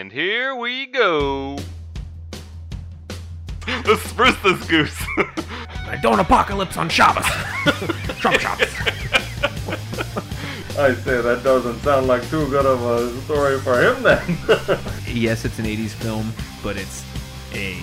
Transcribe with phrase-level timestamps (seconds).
[0.00, 1.58] And here we go.
[3.84, 4.98] Let's spruce this goose.
[5.18, 7.26] I don't apocalypse on Shabbos.
[8.18, 8.74] Trump Shabbos.
[10.78, 14.38] I say that doesn't sound like too good of a story for him then.
[15.06, 16.32] yes, it's an 80s film,
[16.62, 17.04] but it's
[17.52, 17.76] a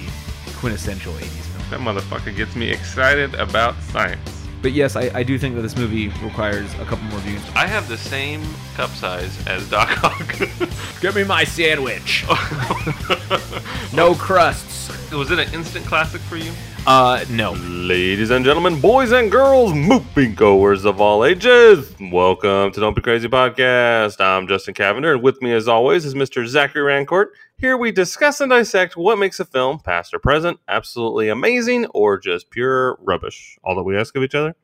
[0.56, 1.70] quintessential 80s film.
[1.70, 4.37] that motherfucker gets me excited about science.
[4.62, 7.42] But yes, I, I do think that this movie requires a couple more views.
[7.56, 8.44] I have the same
[8.76, 10.40] cup size as Doc Ock.
[11.02, 12.26] Give me my sandwich.
[13.94, 15.12] no crusts.
[15.12, 16.52] Was it an instant classic for you?
[16.88, 17.52] Uh, no.
[17.54, 23.02] Ladies and gentlemen, boys and girls, moving goers of all ages, welcome to Don't Be
[23.02, 24.20] Crazy Podcast.
[24.20, 26.48] I'm Justin Cavender, and with me, as always, is Mr.
[26.48, 27.28] Zachary Rancourt.
[27.60, 32.20] Here we discuss and dissect what makes a film, past or present, absolutely amazing or
[32.20, 33.58] just pure rubbish.
[33.64, 34.56] All that we ask of each other,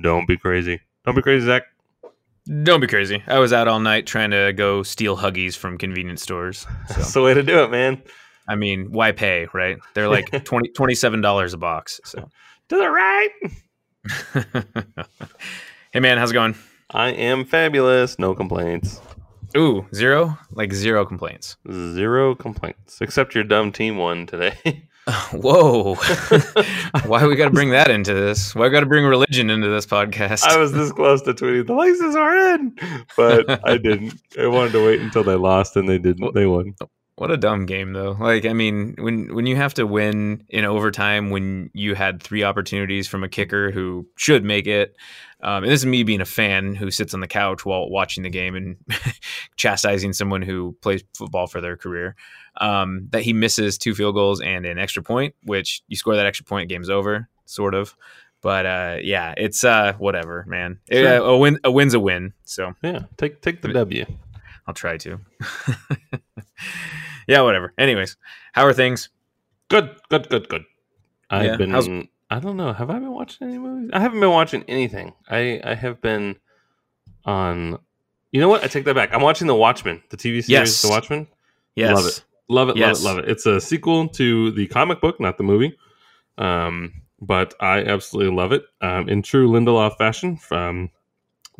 [0.00, 0.80] don't be crazy.
[1.04, 1.62] Don't be crazy, Zach.
[2.64, 3.22] Don't be crazy.
[3.28, 6.66] I was out all night trying to go steal Huggies from convenience stores.
[6.88, 8.02] That's the way to do it, man.
[8.48, 9.78] I mean, why pay, right?
[9.94, 12.00] They're like 20, $27 a box.
[12.04, 12.28] So,
[12.70, 13.30] To the right.
[15.92, 16.56] hey man, how's it going?
[16.90, 18.18] I am fabulous.
[18.18, 19.00] No complaints.
[19.56, 20.38] Ooh, zero?
[20.50, 21.56] Like zero complaints.
[21.70, 23.00] Zero complaints.
[23.00, 24.88] Except your dumb team won today.
[25.32, 25.94] Whoa.
[27.06, 28.54] Why we got to bring that into this?
[28.54, 30.44] Why we got to bring religion into this podcast?
[30.44, 32.76] I was this close to tweeting the laces are in,
[33.16, 34.14] but I didn't.
[34.38, 36.34] I wanted to wait until they lost, and they didn't.
[36.34, 36.74] They won.
[37.22, 38.16] What a dumb game, though.
[38.18, 42.42] Like, I mean, when when you have to win in overtime, when you had three
[42.42, 44.96] opportunities from a kicker who should make it,
[45.40, 48.24] um, and this is me being a fan who sits on the couch while watching
[48.24, 48.76] the game and
[49.56, 52.16] chastising someone who plays football for their career,
[52.56, 56.26] um, that he misses two field goals and an extra point, which you score that
[56.26, 57.94] extra point, game's over, sort of.
[58.40, 60.80] But uh, yeah, it's uh, whatever, man.
[60.90, 61.22] Sure.
[61.22, 62.32] Uh, a win, a win's a win.
[62.42, 64.06] So Yeah, take take the W.
[64.66, 65.20] I'll try to.
[67.26, 67.72] yeah, whatever.
[67.78, 68.16] Anyways,
[68.52, 69.08] how are things?
[69.68, 70.64] Good, good, good, good.
[71.30, 71.70] I've Yeah, been.
[71.70, 71.88] how's-
[72.30, 72.72] I don't know.
[72.72, 73.90] Have I been watching any movies?
[73.92, 75.12] I haven't been watching anything.
[75.28, 76.36] I I have been
[77.26, 77.78] on.
[78.30, 78.64] You know what?
[78.64, 79.10] I take that back.
[79.12, 80.82] I'm watching The Watchmen, the TV series, Yes.
[80.82, 81.26] The Watchmen.
[81.76, 81.94] Yes.
[81.94, 82.24] Love it.
[82.48, 83.02] Love it, Yes.
[83.04, 83.30] love it, love it.
[83.30, 85.76] It's a sequel to the comic book, not the movie.
[86.38, 88.64] Um, but I absolutely love it.
[88.80, 90.90] Um, in true Lindelof fashion, from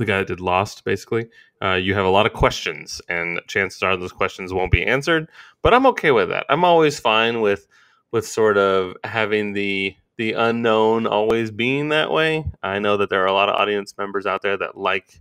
[0.02, 1.28] the guy that did Lost, basically,
[1.62, 5.28] uh, you have a lot of questions, and chances are those questions won't be answered.
[5.62, 6.44] But I'm okay with that.
[6.48, 7.68] I'm always fine with
[8.10, 12.44] with sort of having the the unknown always being that way.
[12.62, 15.20] I know that there are a lot of audience members out there that like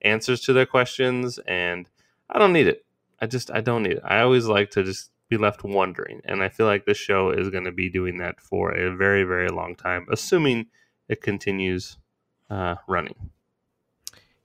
[0.00, 1.88] answers to their questions, and
[2.30, 2.84] I don't need it.
[3.20, 4.02] I just I don't need it.
[4.02, 7.50] I always like to just be left wondering, and I feel like this show is
[7.50, 10.66] going to be doing that for a very very long time, assuming
[11.08, 11.98] it continues
[12.48, 13.30] uh, running.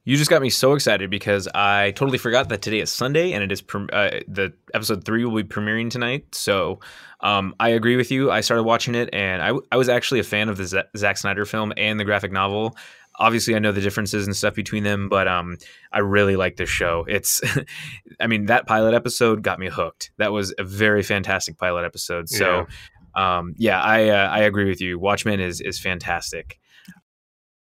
[0.07, 3.44] You just got me so excited because I totally forgot that today is Sunday and
[3.44, 6.34] it is prem- uh, the episode three will be premiering tonight.
[6.34, 6.79] So
[7.19, 8.31] um, I agree with you.
[8.31, 10.84] I started watching it and I, w- I was actually a fan of the Z-
[10.96, 12.78] Zack Snyder film and the graphic novel.
[13.19, 15.57] Obviously, I know the differences and stuff between them, but um,
[15.91, 17.03] I really like this show.
[17.09, 17.41] It's,
[18.22, 20.12] I mean, that pilot episode got me hooked.
[20.19, 22.29] That was a very fantastic pilot episode.
[22.29, 22.66] So,
[23.13, 25.00] um, yeah, I uh, I agree with you.
[25.00, 26.59] Watchmen is is fantastic.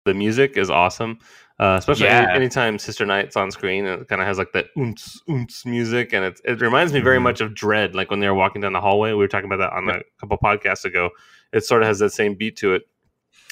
[0.06, 1.20] The music is awesome.
[1.60, 2.26] Uh, especially Yeah.
[2.30, 6.12] any, anytime Sister Night's on screen, it kind of has like that oomps oomps music,
[6.12, 7.24] and it it reminds me very Mhm.
[7.24, 9.12] much of Dredd, like when they were walking down the hallway.
[9.12, 11.12] We were talking about that on a couple podcasts ago.
[11.54, 12.84] It sort of has that same beat to it.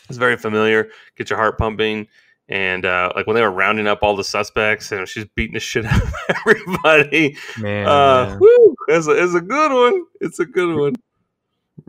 [0.10, 0.90] It's very familiar.
[1.18, 2.08] Get your heart pumping,
[2.48, 5.60] and uh, like when they were rounding up all the suspects, and she's beating the
[5.60, 6.14] shit out of
[6.48, 7.38] everybody.
[7.60, 8.38] Man, Uh, yeah.
[8.40, 10.04] woo, it's a, it's a good one.
[10.20, 10.94] It's a good one.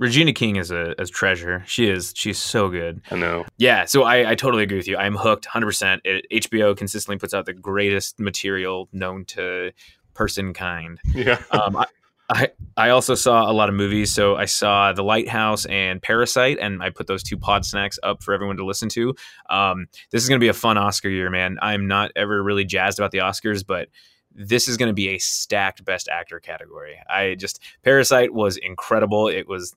[0.01, 1.63] Regina King is a, a treasure.
[1.67, 2.15] She is.
[2.17, 3.03] She's so good.
[3.11, 3.45] I know.
[3.59, 3.85] Yeah.
[3.85, 4.97] So I, I totally agree with you.
[4.97, 6.01] I'm hooked 100%.
[6.05, 9.73] It, HBO consistently puts out the greatest material known to
[10.15, 10.99] person kind.
[11.15, 11.41] Yeah.
[11.51, 11.87] Um, I,
[12.31, 14.15] I, I also saw a lot of movies.
[14.15, 18.23] So I saw The Lighthouse and Parasite, and I put those two pod snacks up
[18.23, 19.15] for everyone to listen to.
[19.51, 21.59] Um, this is going to be a fun Oscar year, man.
[21.61, 23.89] I'm not ever really jazzed about the Oscars, but
[24.33, 26.99] this is going to be a stacked best actor category.
[27.09, 29.29] I just Parasite was incredible.
[29.29, 29.75] It was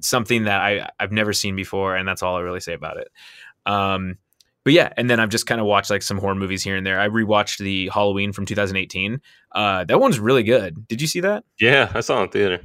[0.00, 3.08] something that I I've never seen before, and that's all I really say about it.
[3.66, 4.18] Um,
[4.64, 6.86] but yeah, and then I've just kind of watched like some horror movies here and
[6.86, 6.98] there.
[6.98, 9.20] I rewatched the Halloween from 2018.
[9.52, 10.88] Uh, that one's really good.
[10.88, 11.44] Did you see that?
[11.60, 12.60] Yeah, I saw it in theater.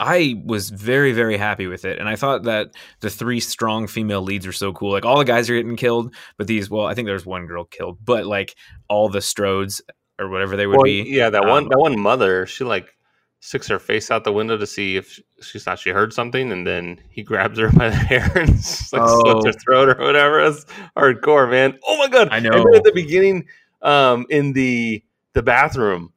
[0.00, 1.98] I was very, very happy with it.
[1.98, 2.68] And I thought that
[3.00, 4.92] the three strong female leads were so cool.
[4.92, 7.64] Like all the guys are getting killed, but these, well, I think there's one girl
[7.64, 8.54] killed, but like
[8.88, 9.80] all the Strodes
[10.20, 11.02] or whatever they would Well, be.
[11.02, 12.96] yeah, that one um, that one mother, she like
[13.40, 16.66] sticks her face out the window to see if she, thought she heard something, and
[16.66, 19.52] then he grabs her by the hair and like slits her Oh.
[19.64, 20.40] throat or whatever.
[20.40, 20.64] It's
[20.96, 21.78] hardcore, man.
[21.86, 22.28] Oh my god!
[22.30, 22.74] I And then know.
[22.76, 23.46] at the beginning,
[23.82, 25.02] um, in the
[25.34, 26.12] the bathroom,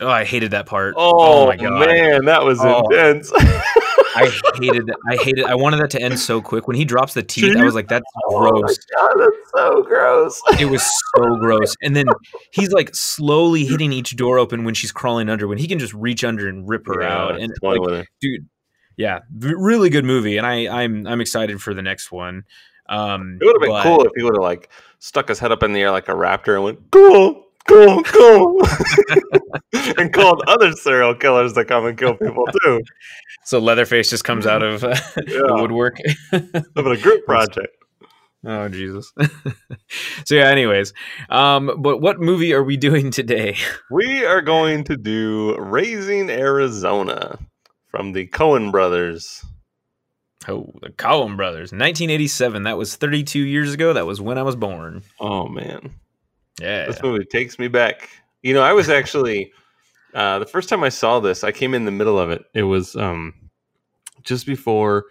[0.00, 0.94] Oh, I hated that part.
[0.98, 2.80] Oh, my god, man, that was Oh.
[2.90, 3.30] intense.
[4.14, 4.96] I hated that.
[5.08, 5.44] I hated.
[5.44, 6.66] I wanted that to end so quick.
[6.68, 9.82] When he drops the teeth, I was like, "That's Oh my gross." God, that's so
[9.82, 10.42] gross.
[10.60, 10.82] It was
[11.16, 11.74] so gross.
[11.82, 12.06] And then
[12.52, 15.48] he's like slowly hitting each door open when she's crawling under.
[15.48, 17.40] When he can just reach under and rip her Yeah, out.
[17.40, 18.06] And like, with her.
[18.20, 18.46] dude,
[18.96, 20.36] yeah, really good movie.
[20.36, 22.44] And I, I'm, I'm excited for the next one.
[22.88, 25.50] Um, It would have been but- cool if he would have like stuck his head
[25.52, 28.60] up in the air like a raptor and went cool, cool, cool,
[29.98, 32.80] and called other serial killers to come and kill people too.
[33.44, 35.60] So Leatherface just comes out of uh, the Yeah.
[35.60, 35.98] woodwork.
[36.32, 37.68] of a group project.
[38.46, 39.10] Oh Jesus!
[40.26, 40.48] so yeah.
[40.48, 40.92] Anyways,
[41.30, 43.56] um, but what movie are we doing today?
[43.90, 47.38] We are going to do Raising Arizona
[47.88, 49.42] from the Coen brothers.
[50.46, 52.64] Oh, the Coen Brothers, 1987.
[52.64, 53.94] That was 32 years ago.
[53.94, 55.02] That was when I was born.
[55.18, 55.94] Oh man,
[56.60, 56.86] Yeah.
[56.86, 58.08] this movie takes me back.
[58.42, 59.52] You know, I was actually
[60.14, 62.44] uh, the first time I saw this, I came in the middle of it.
[62.54, 63.34] It was um,
[64.22, 65.06] just before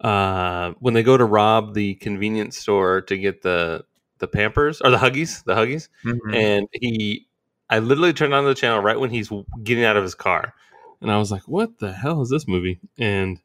[0.00, 3.84] uh, when they go to rob the convenience store to get the
[4.18, 6.34] the Pampers or the Huggies, the Huggies, Mhm.
[6.34, 7.26] and he,
[7.70, 9.30] I literally turned on the channel right when he's
[9.62, 10.54] getting out of his car,
[11.00, 13.38] and I was like, "What the hell is this movie?" And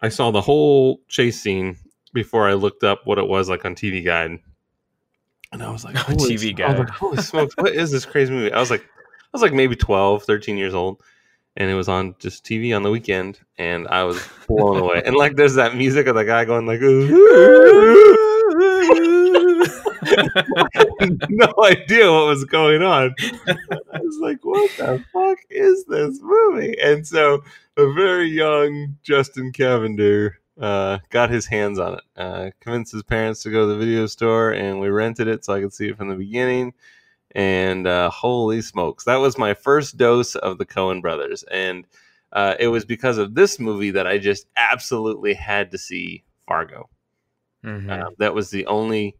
[0.00, 1.76] I saw the whole chase scene
[2.14, 4.38] before I looked up what it was like on TV Guide,
[5.52, 7.54] and I was like, "Holy TV was like, Holy smokes!
[7.56, 10.74] What is this crazy movie?" I was like, I was like maybe 12, 13 years
[10.74, 11.02] old.
[11.56, 15.02] And it was on just TV on the weekend, and I was blown away.
[15.04, 16.80] And like, there's that music of the guy going like,
[21.28, 23.14] no idea what was going on.
[23.48, 26.76] I was like, what the fuck is this movie?
[26.80, 27.42] And so
[27.76, 33.42] a very young Justin Cavender uh, got his hands on it, uh, convinced his parents
[33.42, 35.96] to go to the video store, and we rented it so I could see it
[35.96, 36.74] from the beginning.
[37.32, 41.44] And uh, holy smokes, that was my first dose of the Coen brothers.
[41.44, 41.86] And
[42.32, 46.88] uh, it was because of this movie that I just absolutely had to see Fargo.
[47.64, 47.90] Mhm.
[47.90, 49.16] Uh, that was the only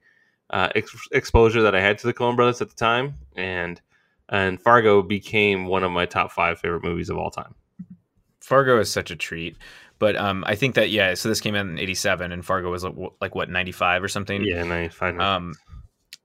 [0.51, 3.81] uh, ex- exposure that I had to the Coen Brothers at the time, and
[4.29, 7.55] and Fargo became one of my top five favorite movies of all time.
[8.41, 9.57] Fargo is such a treat.
[10.01, 11.15] But um, I think that yeah.
[11.15, 14.43] So this came out in '87, and Fargo was like, like what '95 or something.
[14.43, 15.55] Yeah, and I find Um,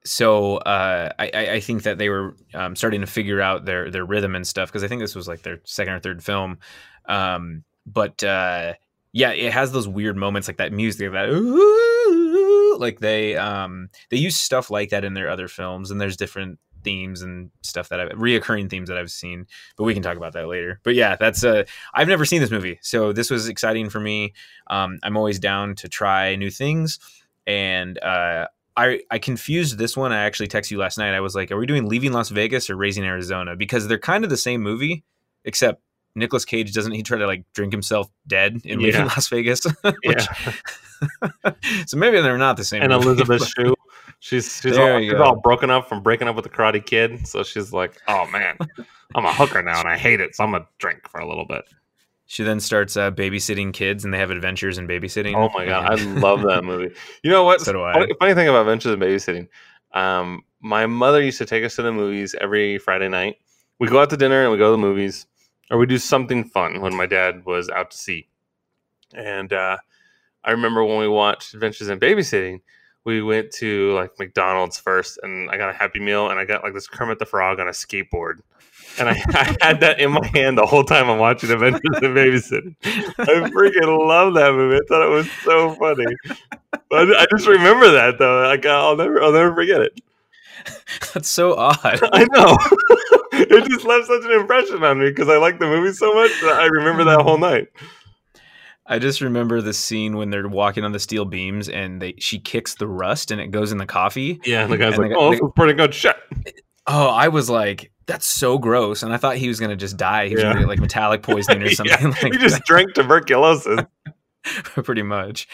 [0.06, 3.92] so uh, I, I I think that they were um, starting to figure out their
[3.92, 6.60] their rhythm and stuff because I think this was like their second or third film.
[7.06, 8.76] Um, but uh,
[9.12, 14.18] yeah, it has those weird moments like that music that "Ooh," like they um they
[14.18, 18.00] use stuff like that in their other films, and there's different themes and stuff that
[18.00, 20.80] I've reoccurring themes that I've seen, but we can talk about that later.
[20.84, 24.34] But yeah, that's uh I've never seen this movie, so this was exciting for me.
[24.68, 27.00] Um, I'm always down to try new things,
[27.46, 28.48] and uh,
[28.78, 30.14] I I confused this one.
[30.14, 31.14] I actually texted you last night.
[31.14, 34.24] I was like, "Are we doing Leaving Las Vegas or Raising Arizona?" Because they're kind
[34.24, 35.04] of the same movie,
[35.44, 35.82] except
[36.16, 39.66] Nicolas Cage doesn't he try to like drink himself dead in Leaving Las Vegas?
[40.04, 40.26] yeah,
[41.86, 42.82] so maybe they're not the same.
[42.82, 43.76] and movie, Elizabeth Shue,
[44.20, 47.44] she's she's all, she's all broken up from breaking up with the Karate Kid, so
[47.44, 48.58] she's like, "Oh man,
[49.16, 51.46] I'm a hooker now, and I hate it, so I'm gonna drink for a little
[51.46, 51.66] bit."
[52.28, 55.36] She then starts uh, babysitting kids, and they have adventures in babysitting.
[55.36, 56.94] Oh my god, I love that movie.
[57.24, 57.62] You know what?
[57.62, 57.94] So do I.
[57.94, 59.48] Funny, funny thing about Adventures in Babysitting,
[59.94, 63.38] um, my mother used to take us to the movies every Friday night.
[63.78, 65.28] We go out to dinner and we go to the movies,
[65.70, 68.28] or we do something fun when my dad was out to sea.
[69.14, 69.78] And uh,
[70.44, 72.62] I remember when we watched Adventures in Babysitting,
[73.06, 76.64] we went to like McDonald's first, and I got a Happy Meal, and I got
[76.64, 78.40] like this Kermit the Frog on a skateboard.
[78.98, 82.14] And I, I had that in my hand the whole time I'm watching Adventures in
[82.14, 82.76] Babysitting.
[82.84, 84.78] I freaking love that movie.
[84.78, 86.06] I thought it was so funny.
[86.90, 88.44] But I just remember that though.
[88.44, 90.02] Like I'll never, I'll never forget it.
[91.14, 91.76] That's so odd.
[91.84, 92.58] I know.
[93.34, 96.32] it just left such an impression on me because I like the movie so much
[96.42, 97.68] that I remember that whole night.
[98.88, 102.40] I just remember the scene when they're walking on the steel beams, and they she
[102.40, 104.40] kicks the rust, and it goes in the coffee.
[104.46, 106.16] Yeah, and the guy's And like, the- "Oh, the- this is pretty good shit."
[106.88, 110.28] Oh, I was like, that's so gross, and I thought he was gonna just die.
[110.28, 110.50] He was Yeah.
[110.50, 113.80] gonna get like metallic poisoning or Yeah, something like he just drank tuberculosis.
[114.84, 115.48] pretty much.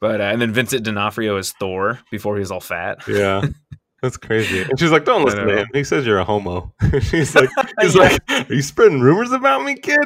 [0.00, 3.06] But uh, and then Vincent D'Onofrio is Thor before he was all fat.
[3.06, 3.42] Yeah.
[4.00, 4.62] That's crazy.
[4.62, 5.66] And she's like, "Don't listen to him.
[5.74, 7.50] He says you're a homo." she's like,
[7.82, 8.16] "He's Yeah.
[8.28, 9.98] like, are you spreading rumors about me, kid?"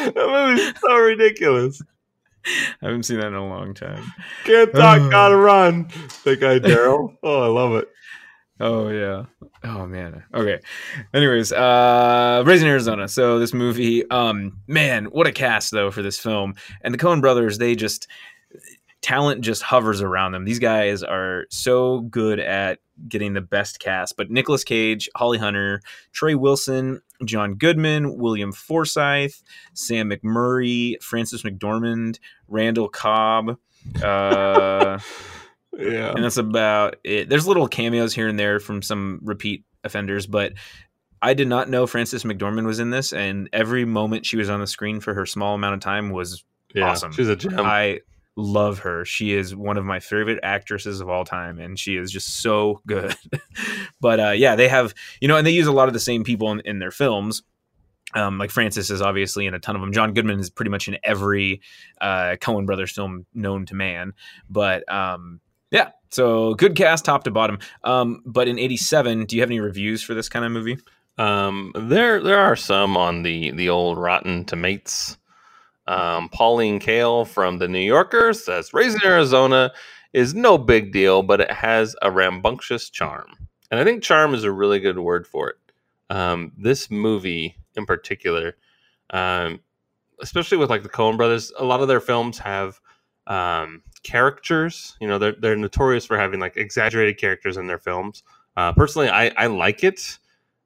[0.14, 1.82] that movie's so ridiculous.
[2.46, 4.02] I haven't seen that in a long time.
[4.44, 5.88] Can't talk, gotta run.
[6.24, 7.16] That guy Daryl.
[7.22, 7.88] Oh, I love it.
[8.60, 9.24] Oh yeah.
[9.64, 10.22] Oh man.
[10.34, 10.60] Okay.
[11.14, 13.08] Anyways, uh Raising Arizona.
[13.08, 16.54] So this movie, um, man, what a cast though for this film.
[16.82, 18.06] And the Coen brothers, they just
[19.02, 20.44] talent just hovers around them.
[20.44, 24.16] These guys are so good at getting the best cast.
[24.16, 25.80] But Nicolas Cage, Holly Hunter,
[26.12, 29.32] Trey Wilson, John Goodman, William Forsythe,
[29.74, 33.56] Sam McMurray, Frances McDormand, Randall Cobb.
[34.02, 34.98] Uh,
[35.78, 36.12] Yeah.
[36.12, 37.28] and that's about it.
[37.28, 40.52] There's little cameos here and there from some repeat offenders, but
[41.22, 44.60] I did not know Frances McDormand was in this, and every moment she was on
[44.60, 46.90] the screen for her small amount of time was yeah.
[46.90, 47.12] awesome.
[47.12, 47.60] She's a gem.
[47.60, 48.00] I
[48.36, 49.04] love her.
[49.04, 52.80] She is one of my favorite actresses of all time, and she is just so
[52.86, 53.14] good.
[54.00, 56.24] but uh, yeah, they have you know, and they use a lot of the same
[56.24, 57.42] people in, in their films.
[58.12, 59.92] Um, like Frances is obviously in a ton of them.
[59.92, 61.60] John Goodman is pretty much in every
[62.00, 64.14] uh, Coen Brothers film known to man.
[64.48, 67.58] But um, yeah, so good cast top to bottom.
[67.84, 70.78] Um, but in '87, do you have any reviews for this kind of movie?
[71.18, 75.16] Um, there there are some on the the old Rotten Tomatoes.
[75.90, 79.72] Um, Pauline Kael from the New Yorker says Raising Arizona
[80.12, 84.44] is no big deal, but it has a rambunctious charm, and I think charm is
[84.44, 85.56] a really good word for it.
[86.08, 88.56] Um, this movie in particular,
[89.10, 89.58] um,
[90.20, 92.80] especially with like the Coen Brothers, a lot of their films have
[93.26, 94.96] um, characters.
[95.00, 98.22] You know, they're they're notorious for having like exaggerated characters in their films.
[98.56, 100.18] Uh, personally, I I like it.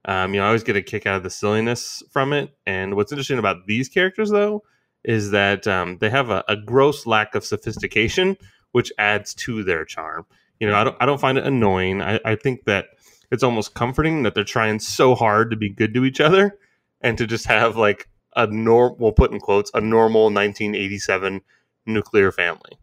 [0.04, 2.54] Um, you know, I always get a kick out of the silliness from it.
[2.66, 4.62] And what's interesting about these characters, though,
[5.04, 8.36] is that um, they have a, a gross lack of sophistication,
[8.72, 10.26] which adds to their charm.
[10.60, 12.00] You know, I don't I don't find it annoying.
[12.00, 12.86] I, I think that
[13.30, 16.58] it's almost comforting that they're trying so hard to be good to each other
[17.00, 21.40] and to just have like a normal, we'll put in quotes, a normal 1987
[21.86, 22.78] nuclear family.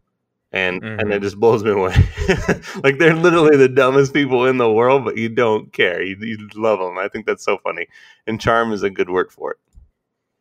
[0.54, 1.14] And and Mhm.
[1.14, 1.94] it just blows me away.
[2.84, 6.02] like they're literally the dumbest people in the world, but you don't care.
[6.02, 6.98] You, you love them.
[6.98, 7.86] I think that's so funny.
[8.26, 9.58] And charm is a good word for it.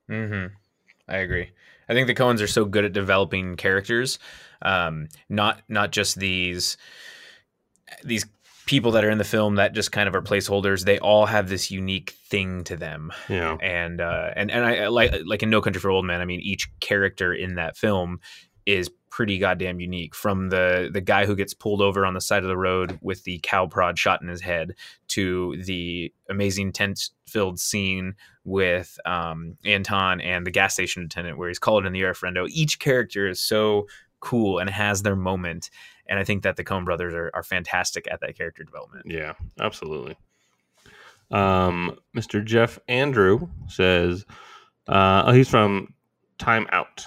[0.09, 0.53] Mm-hmm.
[1.07, 1.51] I agree.
[1.91, 4.17] I think the Coens are so good at developing characters,
[4.61, 6.77] um, not not just these
[8.03, 8.25] these
[8.65, 10.85] people that are in the film that just kind of are placeholders.
[10.85, 13.57] They all have this unique thing to them, Yeah.
[13.61, 16.21] and uh, and and I like like in No Country for Old Men.
[16.21, 18.19] I mean, each character in that film
[18.65, 20.15] is pretty goddamn unique.
[20.15, 23.23] From the the guy who gets pulled over on the side of the road with
[23.25, 24.73] the cow prod shot in his head
[25.09, 31.49] to the amazing tense filled scene with um, Anton and the gas station attendant where
[31.49, 32.47] he's called in the air friendo.
[32.49, 33.87] Each character is so
[34.21, 35.69] cool and has their moment.
[36.07, 39.05] And I think that the Coen brothers are, are fantastic at that character development.
[39.07, 40.17] Yeah, absolutely.
[41.29, 42.43] Um, Mr.
[42.43, 44.25] Geoff Andrew says,
[44.87, 45.93] uh, oh, he's from
[46.37, 47.05] Time Out.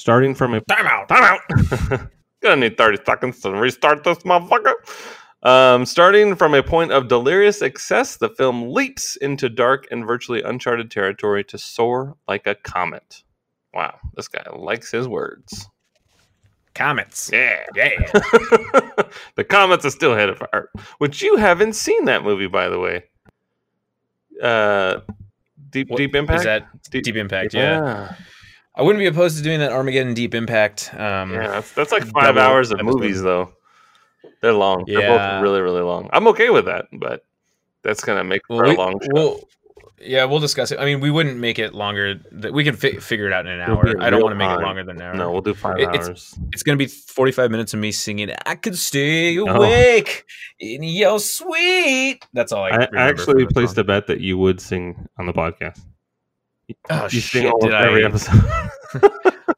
[0.00, 2.08] Starting from a time out, time out.
[2.40, 4.72] Gonna need 30 seconds to restart this motherfucker.
[5.42, 10.40] Um, starting from a point of delirious excess, the film leaps into dark and virtually
[10.40, 13.22] uncharted territory to soar like a comet.
[13.74, 15.68] Wow, this guy likes his words.
[16.74, 17.28] Comets.
[17.30, 17.62] Yeah.
[17.74, 17.90] Yeah.
[19.34, 22.78] the comets are still headed for art, which you haven't seen that movie, by the
[22.78, 23.04] way.
[24.42, 25.00] Uh,
[25.68, 26.38] Deep What- Deep Impact.
[26.38, 27.52] Is that Deep- Deep Impact?
[27.52, 27.60] Yeah.
[27.60, 28.14] yeah,
[28.80, 30.90] I wouldn't be opposed to doing that Armageddon Deep Impact.
[30.94, 31.48] Um, yeah.
[31.48, 32.94] That's, that's like five hours of episode.
[32.98, 33.52] movies, though.
[34.40, 34.84] They're long.
[34.86, 35.08] They're Yeah.
[35.38, 36.08] both really, really long.
[36.14, 37.24] I'm okay with that, but
[37.82, 39.08] that's gonna make for Well, a long show.
[39.12, 39.48] we'll,
[40.00, 40.78] yeah, we'll discuss it.
[40.80, 42.14] I mean, we wouldn't make it longer.
[42.14, 43.94] th- We can fi- figure it out in an hour.
[44.00, 45.14] I don't want to make it longer than an hour.
[45.14, 46.34] no, we'll do five It- hours.
[46.54, 49.44] It's going to be 45 minutes of me singing, I could stay Oh.
[49.46, 50.24] awake
[50.58, 52.20] in your sweet.
[52.32, 53.82] That's all I, I, I actually placed song.
[53.82, 55.80] a bet that you would sing on the podcast.
[56.88, 57.46] Oh, you sing shit.
[57.52, 58.08] almost Did every I?
[58.08, 58.40] episode.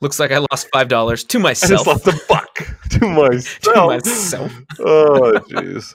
[0.01, 1.71] Looks like I lost $5 to I myself.
[1.71, 2.59] just lost a buck
[2.91, 3.63] to myself.
[3.63, 4.53] to myself.
[4.81, 5.95] oh, jeez.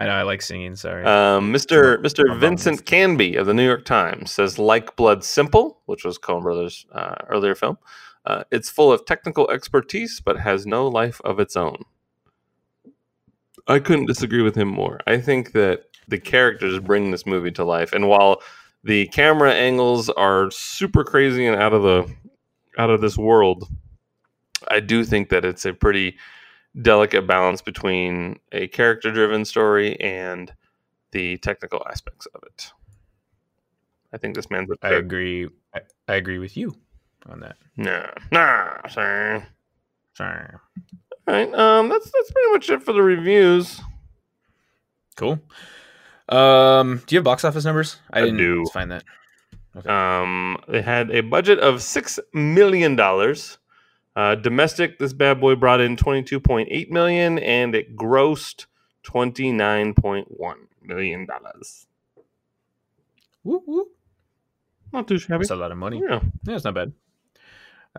[0.00, 0.76] I know I like singing.
[0.76, 1.04] Sorry.
[1.04, 1.96] Um, Mr.
[2.02, 2.38] Mr.
[2.38, 6.86] Vincent Canby of the New York Times says, "Like Blood Simple, which was Coen Brothers'
[6.92, 7.78] uh, earlier film,
[8.24, 11.82] uh, it's full of technical expertise, but has no life of its own."
[13.66, 15.00] I couldn't disagree with him more.
[15.08, 18.40] I think that the characters bring this movie to life, and while
[18.84, 22.08] the camera angles are super crazy and out of the
[22.78, 23.68] out of this world,
[24.68, 26.16] I do think that it's a pretty
[26.80, 30.52] delicate balance between a character driven story and
[31.12, 32.70] the technical aspects of it.
[34.12, 35.48] I think this man's a I agree.
[35.74, 36.74] I, I agree with you
[37.26, 37.56] on that.
[37.76, 39.44] Nah, nah, sorry.
[40.14, 40.48] Sorry.
[41.26, 43.80] All right, um, that's that's pretty much it for the reviews.
[45.16, 45.38] Cool.
[46.28, 47.96] Um, do you have box office numbers?
[48.12, 48.66] I I didn't do.
[48.66, 49.04] find that.
[49.88, 53.58] Um, they had a budget of six million dollars.
[54.16, 58.66] Uh, domestic, this bad boy brought in twenty two point eight million, and it grossed
[59.02, 61.86] twenty nine point one million dollars.
[63.44, 63.86] Woo, woo.
[64.92, 65.42] Not too shabby.
[65.42, 66.02] That's a lot of money.
[66.06, 66.20] Yeah.
[66.44, 66.92] Yeah, it's not bad.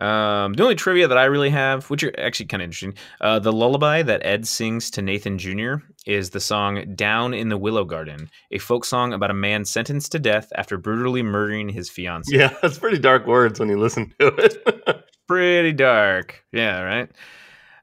[0.00, 3.38] Um, the only trivia that I really have, which are actually kind of interesting, uh,
[3.38, 5.74] the lullaby that Ed sings to Nathan Jr.
[6.06, 10.12] is the song "Down in the Willow Garden," a folk song about a man sentenced
[10.12, 12.38] to death after brutally murdering his fiancee.
[12.38, 15.04] Yeah, that's pretty dark words when you listen to it.
[15.28, 16.44] pretty dark.
[16.50, 17.10] Yeah, right.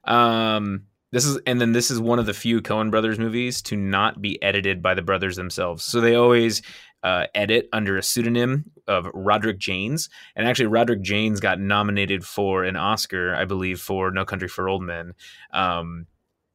[0.04, 3.76] Um, this is and then this is one of the few Coen Brothers movies to
[3.76, 5.84] not be edited by the brothers themselves.
[5.84, 6.60] So they always
[7.02, 12.64] uh, edit under a pseudonym of Roderick Jaynes, and actually Roderick Jaynes got nominated for
[12.64, 15.14] an Oscar, I believe, for No Country for Old Men.
[15.52, 16.06] Um,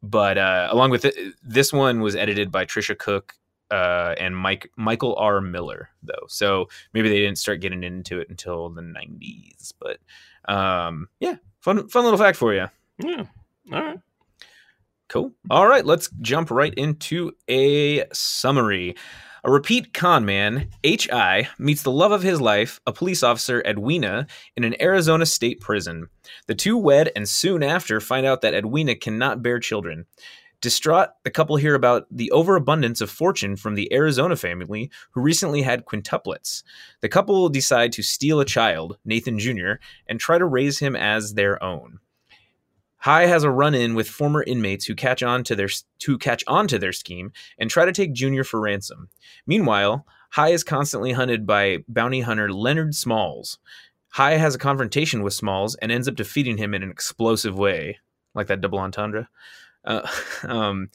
[0.02, 3.34] but uh, along with it, this one was edited by Tricia Cooke
[3.72, 5.40] uh, and Mike Michael R.
[5.40, 6.26] Miller, though.
[6.28, 9.74] So maybe they didn't start getting into it until the '90s.
[9.80, 10.00] But
[10.54, 12.68] um, yeah, fun fun little fact for you.
[13.00, 13.26] Yeah.
[13.72, 14.00] All right.
[15.08, 15.32] Cool.
[15.50, 18.96] All right, let's jump right into a summary.
[19.46, 24.26] A repeat con man, H.I., meets the love of his life, a police officer, Edwina,
[24.56, 26.08] in an Arizona state prison.
[26.48, 30.06] The two wed and soon after find out that Edwina cannot bear children.
[30.62, 35.62] Distraught, the couple hear about the overabundance of fortune from the Arizona family who recently
[35.62, 36.64] had quintuplets.
[37.02, 39.74] The couple decide to steal a child, Nathan Jr.,
[40.08, 42.00] and try to raise him as their own.
[43.04, 45.68] Hi has a run-in with former inmates who catch on to their
[46.06, 49.10] who catch on to their scheme and try to take Junior for ransom.
[49.46, 53.60] Meanwhile, Hi is constantly hunted by bounty hunter Leonard Smalls.
[54.14, 58.00] Hi has a confrontation with Smalls and ends up defeating him in an explosive way,
[58.36, 59.28] like that double entendre.
[59.84, 60.08] Uh,
[60.44, 60.90] um,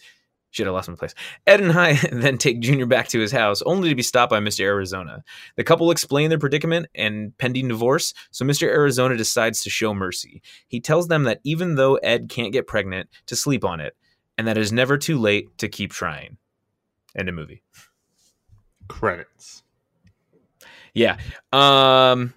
[0.51, 1.15] Shit, I lost my place.
[1.47, 4.41] Ed and Hi then take Junior back to his house, only to be stopped by
[4.41, 4.61] Mr.
[4.61, 5.23] Arizona.
[5.57, 8.63] The couple explain their predicament and pending divorce, so Mr.
[8.63, 10.43] Arizona decides to show mercy.
[10.67, 13.95] He tells them that even though Ed can't get pregnant, to sleep on it,
[14.39, 16.39] and that it is never too late to keep trying.
[17.17, 17.63] End of movie.
[18.89, 19.63] Credits.
[20.95, 21.19] Yeah.
[21.53, 22.33] Um.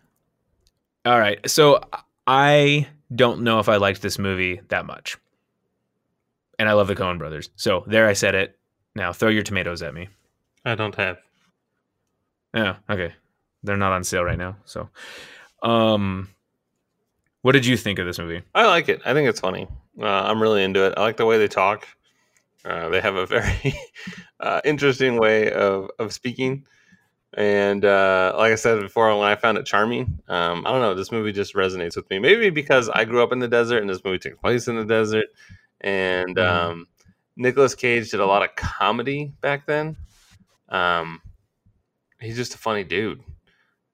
[1.06, 1.50] All right.
[1.50, 1.82] So
[2.28, 5.18] I don't know if I liked this movie that much
[6.62, 7.50] and I love the Coen brothers.
[7.56, 8.60] So there I said it.
[8.94, 10.10] Now throw your tomatoes at me.
[10.64, 11.18] I don't have.
[12.54, 13.16] Yeah, okay.
[13.64, 14.58] They're not on sale right now.
[14.66, 14.90] So
[15.64, 16.30] um
[17.42, 18.44] what did you think of this movie?
[18.54, 19.02] I like it.
[19.04, 19.68] I think it's funny.
[20.00, 20.94] Uh, I'm really into it.
[20.96, 21.88] I like the way they talk.
[22.64, 23.74] Uh, they have a very
[24.40, 26.68] uh, interesting way of, of speaking.
[27.34, 30.94] And uh, like I said before, when I found it charming, um, I don't know,
[30.94, 32.20] this movie just resonates with me.
[32.20, 34.86] Maybe because I grew up in the desert and this movie takes place in the
[34.86, 35.26] desert
[35.82, 36.72] and mm-hmm.
[36.72, 36.88] um,
[37.36, 39.98] Nicolas Cage did a lot of comedy back then.
[40.70, 41.22] Um,
[42.20, 43.22] he's just a funny dude,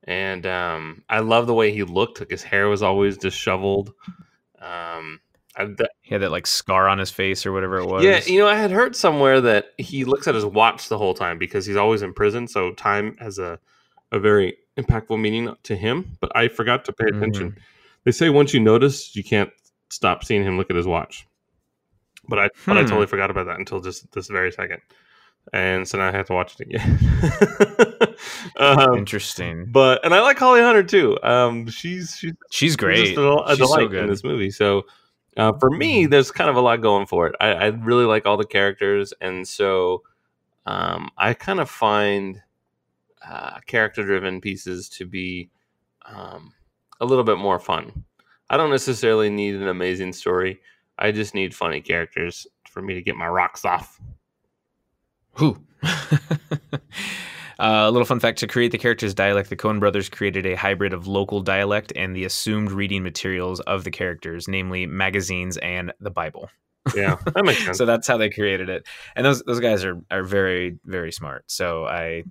[0.04, 2.20] and um, I love the way he looked.
[2.20, 3.94] Like his hair was always disheveled.
[4.62, 5.20] Um,
[5.56, 8.04] I, that, he had that like scar on his face or whatever it was.
[8.04, 11.14] Yeah, you know, I had heard somewhere that he looks at his watch the whole
[11.14, 13.60] time because he's always in prison, so time has a
[14.12, 16.18] a very impactful meaning to him.
[16.22, 17.52] But I forgot to pay attention.
[17.52, 17.60] Mm-hmm.
[18.04, 19.50] They say once you notice, you can't
[19.90, 21.28] stop seeing him look at his watch.
[22.28, 22.72] But I hmm.
[22.72, 24.82] but I totally forgot about that until just this very second,
[25.54, 28.18] and so now I have to watch it again.
[28.58, 31.18] um, Interesting, but and I like Holly Hunter too.
[31.24, 33.08] Um, she's she's she's great.
[33.08, 34.52] She's a, a she's delight so in this movie.
[34.52, 34.86] So
[35.38, 36.12] uh, for me, mm-hmm.
[36.12, 37.36] there's kind of a lot going for it.
[37.40, 40.04] I, I really like all the characters, and so
[40.66, 42.42] um, I kind of find
[43.28, 45.50] uh, character-driven pieces to be
[46.06, 46.54] um,
[47.00, 48.04] a little bit more fun.
[48.50, 50.62] I don't necessarily need an amazing story.
[51.00, 54.00] I just need funny characters for me to get my rocks off.
[55.34, 55.58] Who?
[57.60, 60.56] Uh, a little fun fact to create the character's dialect, the Coen brothers created a
[60.56, 65.92] hybrid of local dialect and the assumed reading materials of the characters, namely magazines and
[66.00, 66.50] the Bible.
[66.96, 67.80] Yeah, that makes sense.
[67.80, 68.88] so that's how they created it.
[69.16, 71.46] And those those guys are are very very smart.
[71.48, 72.26] So I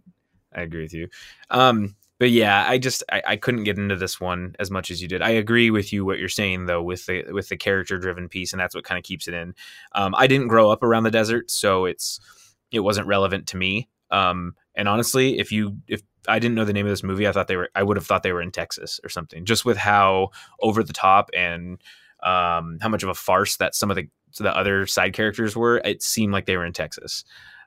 [0.54, 1.08] I agree with you.
[1.50, 5.02] Um, but yeah, I just I, I, couldn't get into this one as much as
[5.02, 5.22] you did.
[5.22, 8.52] I agree with you what you're saying though with the with the character driven piece,
[8.52, 9.54] and that's what kind of keeps it in.
[9.92, 12.20] Um, I didn't grow up around the desert, so it's
[12.70, 13.88] it wasn't relevant to me.
[14.10, 17.32] Um, and honestly, if you if I didn't know the name of this movie, I
[17.32, 19.76] thought they were I would have thought they were in Texas or something, just with
[19.76, 21.80] how over the top and
[22.22, 25.78] um, how much of a farce that some of the the other side characters were.
[25.78, 27.24] It seemed like they were in Texas.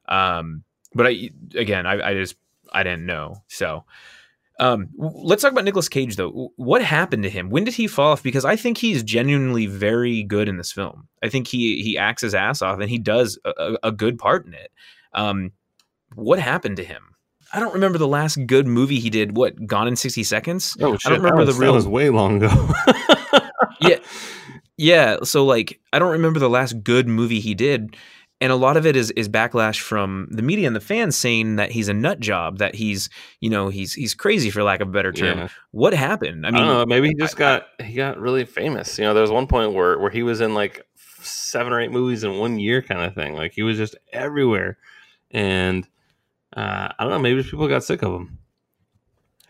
[0.07, 2.35] Um, but I again, I, I just
[2.71, 3.85] I didn't know so.
[4.59, 6.51] Um, let's talk about Nicolas Cage though.
[6.57, 7.49] What happened to him?
[7.49, 8.23] When did he fall off?
[8.23, 11.07] Because I think he's genuinely very good in this film.
[11.23, 14.45] I think he he acts his ass off and he does a, a good part
[14.45, 14.71] in it.
[15.13, 15.53] Um,
[16.13, 17.15] what happened to him?
[17.53, 19.37] I don't remember the last good movie he did.
[19.37, 20.75] What Gone in sixty seconds?
[20.81, 21.05] Oh shit!
[21.05, 21.71] I don't remember was, the real.
[21.71, 22.69] That was way long ago.
[23.81, 23.97] yeah,
[24.77, 25.17] yeah.
[25.23, 27.95] So like, I don't remember the last good movie he did.
[28.41, 31.57] And a lot of it is is backlash from the media and the fans saying
[31.57, 34.87] that he's a nut job, that he's you know he's he's crazy for lack of
[34.87, 35.39] a better term.
[35.39, 35.47] Yeah.
[35.71, 36.45] What happened?
[36.45, 36.85] I I, mean, don't know.
[36.85, 38.97] Maybe he just I- got he got really famous.
[38.97, 40.85] You know, there was one point where where he was in like
[41.21, 43.35] seven or eight movies in one year, kind of thing.
[43.35, 44.77] Like he was just everywhere,
[45.31, 45.87] and
[46.55, 47.19] uh, I don't know.
[47.19, 48.37] Maybe people got sick of him.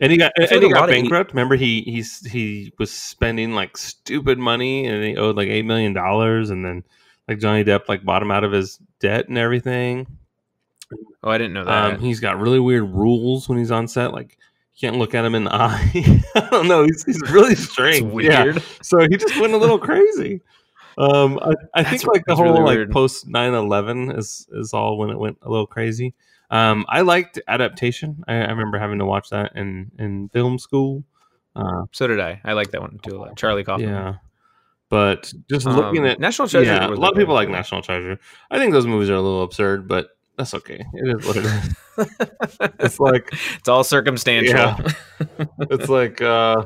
[0.00, 1.32] And he got and he like lot got bankrupt.
[1.32, 5.92] Remember, he he's he was spending like stupid money, and he owed like eight million
[5.92, 6.84] dollars, and then
[7.30, 10.06] like Johnny Depp like bought him out of his debt and everything.
[11.22, 11.94] oh, I didn't know that.
[11.94, 14.12] Um, he's got really weird rules when he's on set.
[14.12, 14.36] Like
[14.74, 16.22] you can't look at him in the eye.
[16.34, 16.84] I don't know.
[16.84, 18.00] He's, he's really strange.
[18.22, 18.44] Yeah.
[18.44, 18.62] weird.
[18.82, 20.42] So he just went a little crazy.
[20.98, 22.90] Um, I, I think like the whole really like weird.
[22.90, 26.14] post 9-11 is is all when it went a little crazy.
[26.50, 28.24] Um, I liked adaptation.
[28.26, 31.04] I, I remember having to watch that in in film school.
[31.54, 32.40] Uh, So did I.
[32.44, 33.36] I like that one too a lot.
[33.36, 33.88] Charlie Kaufman.
[33.88, 34.14] yeah,
[34.90, 36.70] but just Um, looking at National Treasure.
[36.70, 38.18] yeah, a lot of people like National Treasure.
[38.50, 40.84] I think those movies are a little absurd, but that's okay.
[40.94, 41.76] It is what it is.
[42.80, 44.54] it's like it's all circumstantial.
[44.58, 44.76] Yeah.
[45.70, 46.64] it's like uh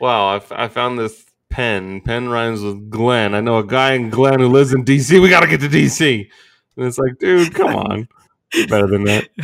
[0.00, 3.92] wow I, f- I found this pen pen rhymes with glenn i know a guy
[3.92, 6.28] in glenn who lives in dc we gotta get to dc
[6.76, 8.08] and it's like dude come on
[8.54, 9.28] You're better than that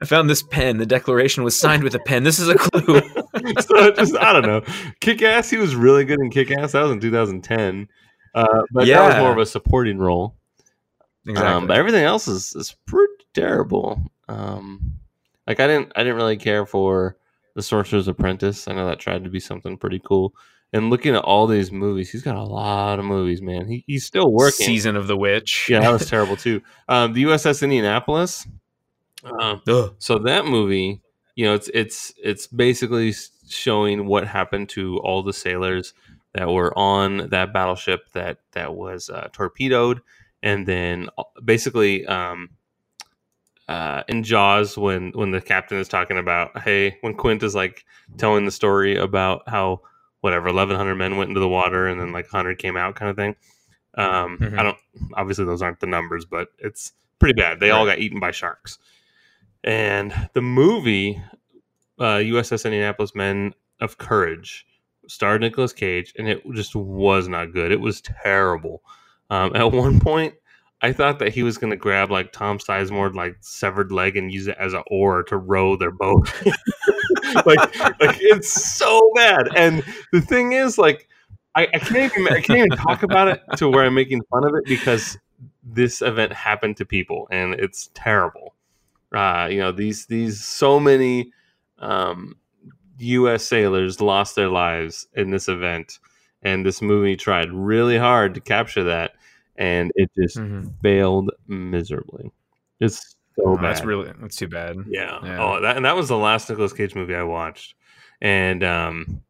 [0.00, 0.78] I found this pen.
[0.78, 2.24] The declaration was signed with a pen.
[2.24, 3.00] This is a clue.
[3.60, 4.62] so just i don't know
[5.00, 7.88] kick-ass he was really good in kick-ass that was in 2010
[8.34, 10.34] uh but that was more of a supporting role
[11.26, 11.52] exactly.
[11.52, 14.02] Um, but everything else is is pretty terrible.
[14.28, 14.94] Um,
[15.46, 17.16] like I didn't I didn't really care for
[17.54, 18.68] the Sorcerer's Apprentice.
[18.68, 20.34] I know that tried to be something pretty cool.
[20.74, 23.68] And looking at all these movies, he's got a lot of movies, man.
[23.68, 24.66] He, he's still working.
[24.66, 25.66] Season of the Witch.
[25.68, 26.62] Yeah, that was terrible too.
[26.88, 28.46] Um, the USS Indianapolis.
[29.38, 29.60] Um,
[29.98, 31.02] so that movie,
[31.36, 33.12] you know, it's it's it's basically
[33.48, 35.94] showing what happened to all the sailors
[36.34, 40.00] that were on that battleship that that was uh, torpedoed,
[40.42, 42.50] and then uh, basically um,
[43.68, 47.84] uh, in Jaws when when the captain is talking about hey when Quint is like
[48.18, 49.80] telling the story about how
[50.20, 53.10] whatever eleven hundred men went into the water and then like hundred came out kind
[53.10, 53.36] of thing.
[53.94, 54.58] Um, Mhm.
[54.58, 54.78] I don't
[55.14, 57.60] obviously those aren't the numbers, but it's pretty bad.
[57.60, 58.78] They all got eaten by sharks.
[59.64, 61.22] And the movie
[62.02, 64.66] uh, USS Indianapolis Men of Courage
[65.08, 67.72] starred Nicolas Cage, and it just was not good.
[67.72, 68.82] It was terrible.
[69.30, 70.34] Um, at one point,
[70.80, 74.32] I thought that he was going to grab like Tom Sizemore like severed leg and
[74.32, 76.28] use it as an oar to row their boat.
[77.46, 79.48] like, like it's so bad.
[79.54, 81.08] And the thing is, like,
[81.54, 84.44] I, I can't even I can't even talk about it to where I'm making fun
[84.44, 85.18] of it because
[85.62, 88.54] this event happened to people and it's terrible.
[89.14, 91.30] Uh, you know these these so many
[91.82, 92.36] um,
[92.98, 93.44] U.S.
[93.44, 95.98] sailors lost their lives in this event,
[96.42, 99.12] and this movie tried really hard to capture that,
[99.56, 100.72] and it just Mhm.
[100.82, 102.30] failed miserably.
[102.80, 103.64] It's so Oh, bad.
[103.76, 104.76] that's really that's too bad.
[104.86, 105.18] Yeah.
[105.22, 105.38] Yeah.
[105.42, 107.74] Oh, that and that was the last Nicolas Cage movie I watched,
[108.20, 109.22] and um,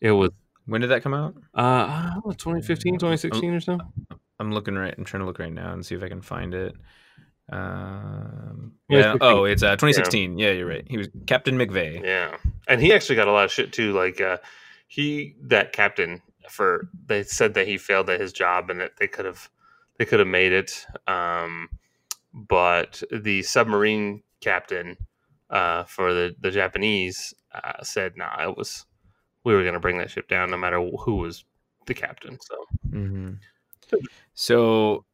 [0.00, 0.30] it was
[0.66, 1.34] When did that come out?
[1.54, 3.78] uh, I don't know, 2015, 2016 or so.
[4.38, 4.94] I'm looking right.
[4.96, 6.74] I'm trying to look right now and see if I can find it.
[7.52, 9.12] Um, Yeah, yeah.
[9.12, 9.18] 16.
[9.20, 10.38] Oh, it's uh, 2016.
[10.38, 10.50] Yeah.
[10.52, 10.84] you're right.
[10.88, 12.02] He was Captain McVay.
[12.02, 12.36] Yeah,
[12.68, 13.92] and he actually got a lot of shit too.
[13.92, 14.38] Like uh,
[14.88, 19.06] he, that captain, for they said that he failed at his job and that they
[19.06, 19.48] could have,
[19.98, 20.86] they could have made it.
[21.06, 21.68] Um,
[22.32, 24.96] but the submarine captain
[25.50, 28.86] uh, for the the Japanese uh, said, "Nah, it was
[29.44, 31.44] we were going to bring that ship down no matter who was
[31.86, 32.56] the captain." So
[32.90, 33.30] hmm
[34.34, 35.04] So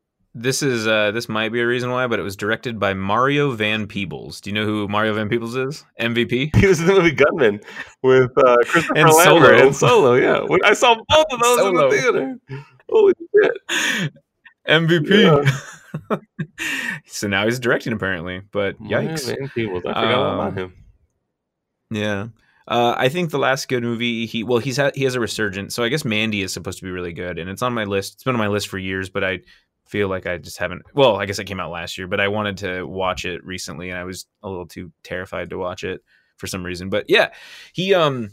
[0.40, 3.50] this is uh, this might be a reason why, but it was directed by Mario
[3.52, 4.40] Van Peebles.
[4.40, 5.84] Do you know who Mario Van Peebles is?
[6.00, 6.54] MVP.
[6.56, 7.60] he was in the movie Gunmen
[8.02, 9.66] with uh, Christopher And Lambert Solo.
[9.66, 10.14] and Solo.
[10.14, 11.68] Yeah, I saw both of those Solo.
[11.68, 12.36] in the theater.
[12.88, 14.12] Holy shit!
[14.68, 15.48] MVP.
[17.06, 19.26] so now he's directing apparently, but Mario yikes.
[19.26, 19.82] Van Peebles.
[19.86, 20.74] I forgot all about Um, him.
[21.90, 22.28] Yeah.
[22.66, 25.74] Uh, I think the last good movie he well he's had he has a resurgence
[25.74, 28.12] so I guess Mandy is supposed to be really good and it's on my list
[28.12, 29.38] it's been on my list for years but I
[29.88, 32.28] feel like I just haven't well I guess it came out last year but I
[32.28, 36.02] wanted to watch it recently and I was a little too terrified to watch it
[36.36, 36.88] for some reason.
[36.90, 37.30] But yeah
[37.72, 38.30] he um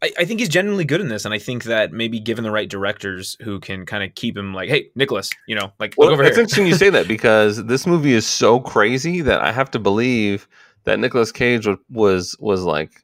[0.00, 2.50] I, I think he's genuinely good in this and I think that maybe given the
[2.52, 6.08] right directors who can kind of keep him like hey Nicholas you know like Well,
[6.08, 6.42] look over it's here.
[6.42, 10.46] interesting you say that because this movie is so crazy that I have to believe
[10.84, 13.02] that Nicolas Cage was was, was like,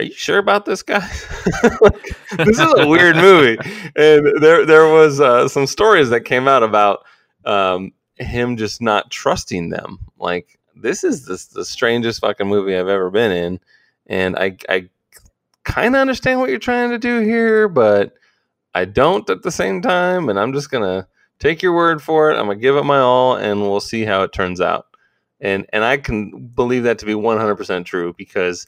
[0.00, 1.06] "Are you sure about this guy?
[1.82, 3.58] like, this is a weird movie."
[3.96, 7.04] And there there was uh, some stories that came out about
[7.44, 9.98] um, him just not trusting them.
[10.18, 13.60] Like, this is this the strangest fucking movie I've ever been in,
[14.06, 14.88] and I I
[15.64, 18.14] kind of understand what you're trying to do here, but
[18.74, 21.06] I don't at the same time, and I'm just gonna
[21.40, 22.36] take your word for it.
[22.38, 24.86] I'm gonna give it my all, and we'll see how it turns out.
[25.42, 28.66] And and I can believe that to be 100 percent true because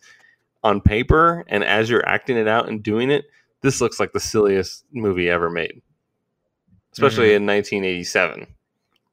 [0.63, 3.25] on paper and as you're acting it out and doing it,
[3.63, 5.81] this looks like the silliest movie ever made,
[6.93, 7.37] especially Mhm.
[7.37, 8.47] in 1987.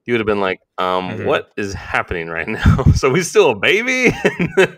[0.06, 1.26] You would have been like, um, Mhm.
[1.26, 4.12] "What is happening right now?" so he's still a baby.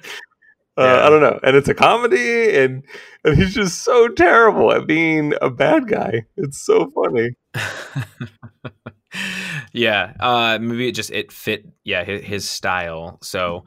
[0.77, 1.05] Uh, Yeah.
[1.05, 2.83] I don't know, and it's a comedy, and
[3.25, 6.25] and he's just so terrible at being a bad guy.
[6.37, 7.31] It's so funny.
[9.73, 11.65] yeah, uh, maybe it just it fit.
[11.83, 13.19] Yeah, his, his style.
[13.21, 13.65] So,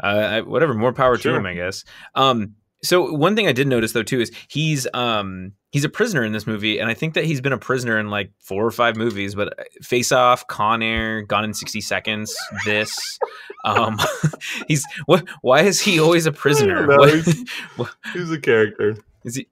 [0.00, 1.32] I- whatever, more power Sure.
[1.32, 1.84] to him, I guess.
[2.14, 6.22] Um, so one thing I did notice though too is he's um he's a prisoner
[6.22, 8.70] in this movie, and I think that he's been a prisoner in like four or
[8.70, 9.34] five movies.
[9.34, 12.94] But uh, Face Off, Con Air, Gone in sixty seconds, this.
[13.66, 13.96] Um,
[14.68, 15.26] he's what?
[15.40, 16.86] Why is he always a prisoner?
[16.86, 17.44] What- he's-
[18.12, 18.98] He's a character.
[19.24, 19.48] is he?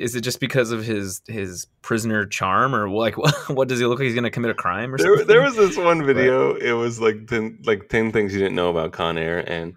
[0.00, 3.34] Is it just because of his his prisoner charm, or like what?
[3.50, 4.06] What does he look like?
[4.06, 5.26] He's going to commit a crime or There, something?
[5.26, 6.54] there was this one video.
[6.54, 9.74] It was like ten, like ten things you didn't know about Con Air, and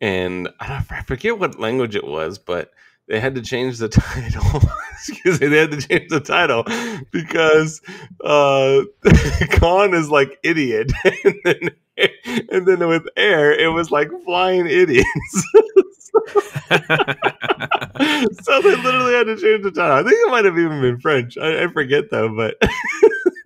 [0.00, 2.72] and I, don't, I forget what language it was, but
[3.08, 4.60] they had to change the title.
[4.92, 6.64] Excuse me, they had to change the title
[7.12, 7.80] because
[8.24, 8.80] uh,
[9.52, 10.90] Con is like idiot,
[11.24, 11.70] and then
[12.50, 15.06] and then with Air, it was like flying idiots.
[18.42, 19.96] so they literally had to change the title.
[19.96, 21.36] I think it might have even been French.
[21.38, 22.56] I, I forget though, but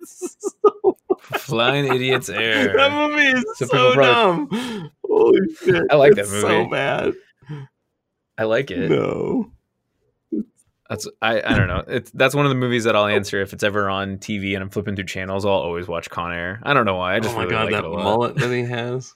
[0.03, 0.97] so
[1.37, 2.73] Flying Idiots Air.
[2.77, 4.91] that movie is So so, probably- dumb.
[5.05, 5.83] Holy shit!
[5.89, 7.13] I like It's that So bad.
[8.37, 8.89] I like it.
[8.89, 9.51] No.
[10.89, 11.83] That's I, I don't know.
[11.87, 14.63] It's that's one of the movies that I'll answer if it's ever on TV and
[14.63, 15.45] I'm flipping through channels.
[15.45, 16.59] I'll always watch Con Air.
[16.63, 17.15] I don't know why.
[17.15, 18.03] I oh just oh my really god, like that it a lot.
[18.03, 19.13] mullet that he has.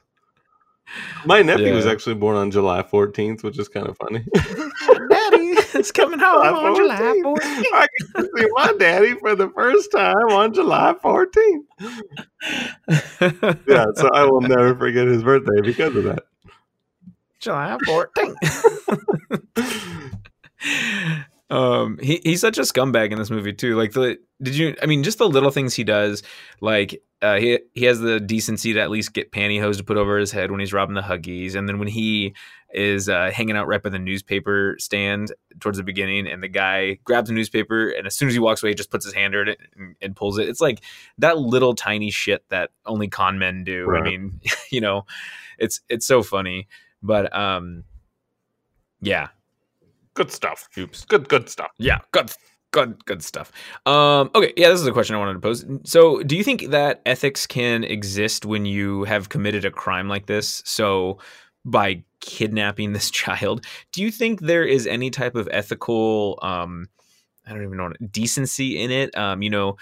[1.25, 4.23] My nephew was actually born on July 14th, which is kind of funny.
[4.33, 7.37] Daddy, it's coming home July on July 14th.
[7.37, 7.65] 14th.
[7.73, 11.65] I to see my daddy for the first time on July 14th.
[13.67, 16.23] Yeah, so I will never forget his birthday because of that.
[17.39, 18.35] July 14th.
[21.51, 23.75] Um he, he's such a scumbag in this movie too.
[23.75, 26.23] Like the did you i mean just the little things he does
[26.61, 30.17] like uh he he has the decency to at least get pantyhose to put over
[30.17, 31.53] his head when he's robbing the huggies.
[31.55, 32.33] And then when he
[32.73, 36.97] is uh, hanging out right by the newspaper stand towards the beginning and the guy
[37.03, 39.35] grabs a newspaper and as soon as he walks away he just puts his hand
[39.35, 40.47] in it and, and pulls it.
[40.47, 40.81] It's like
[41.17, 43.93] that little tiny shit that only con men do.
[43.93, 44.39] I mean
[44.71, 45.05] you know
[45.59, 46.69] it's it's so funny.
[47.03, 47.83] But um
[49.01, 49.27] yeah
[50.13, 50.67] Good stuff.
[50.77, 51.05] oops.
[51.05, 51.71] Good, good stuff.
[51.77, 52.31] yeah good
[52.71, 53.51] good good stuff.
[53.85, 55.65] Um okay yeah this is a question i wanted to pose.
[55.83, 60.25] So do you think that ethics can exist when you have committed a crime like
[60.27, 60.61] this?
[60.65, 61.19] So
[61.65, 66.87] by kidnapping this child do you think there is any type of ethical um
[67.45, 69.17] i don't even know decency in it?
[69.17, 69.77] Um you know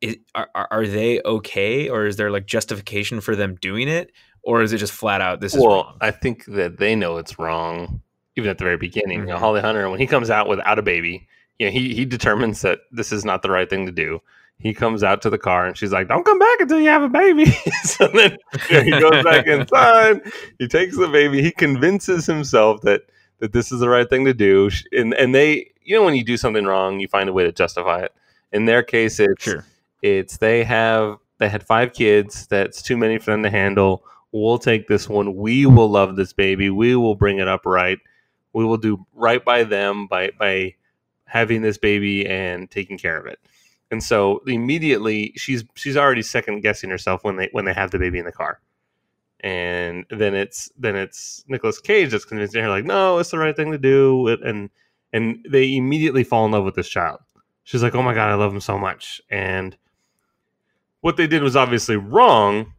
[0.00, 4.12] is, are, are are they okay or is there like justification for them doing it?
[4.42, 5.96] Or is it just flat out this is well, wrong?
[6.00, 8.00] I think that they know it's wrong,
[8.36, 9.20] even at the very beginning.
[9.20, 9.40] You know, Mhm.
[9.40, 11.26] Holly Hunter, when he comes out without a baby,
[11.58, 14.20] you know, he he determines that this is not the right thing to do.
[14.58, 17.02] He comes out to the car and she's like, "Don't come back until you have
[17.02, 17.46] a baby."
[17.84, 18.36] so then
[18.70, 20.20] you know, he goes back inside.
[20.58, 21.42] He takes the baby.
[21.42, 23.02] He convinces himself that
[23.40, 24.70] that this is the right thing to do.
[24.92, 27.52] And and they, you know, when you do something wrong, you find a way to
[27.52, 28.12] justify it.
[28.52, 29.64] In their case, it's sure
[30.02, 32.46] it's they have they had five kids.
[32.46, 34.04] That's too many for them to handle.
[34.32, 35.34] We'll take this one.
[35.36, 36.70] We will love this baby.
[36.70, 37.98] We will bring it up right.
[38.56, 40.76] We will do right by them by by
[41.26, 43.38] having this baby and taking care of it.
[43.90, 47.98] And so immediately she's she's already second guessing herself when they when they have the
[47.98, 48.60] baby in the car.
[49.40, 53.54] And then it's then it's Nicolas Cage that's convincing her like, no, it's the right
[53.54, 54.26] thing to do.
[54.42, 54.70] And
[55.12, 57.20] and they immediately fall in love with this child.
[57.64, 59.20] She's like, oh my god, I love him so much.
[59.28, 59.76] And
[61.02, 62.72] what they did was obviously wrong,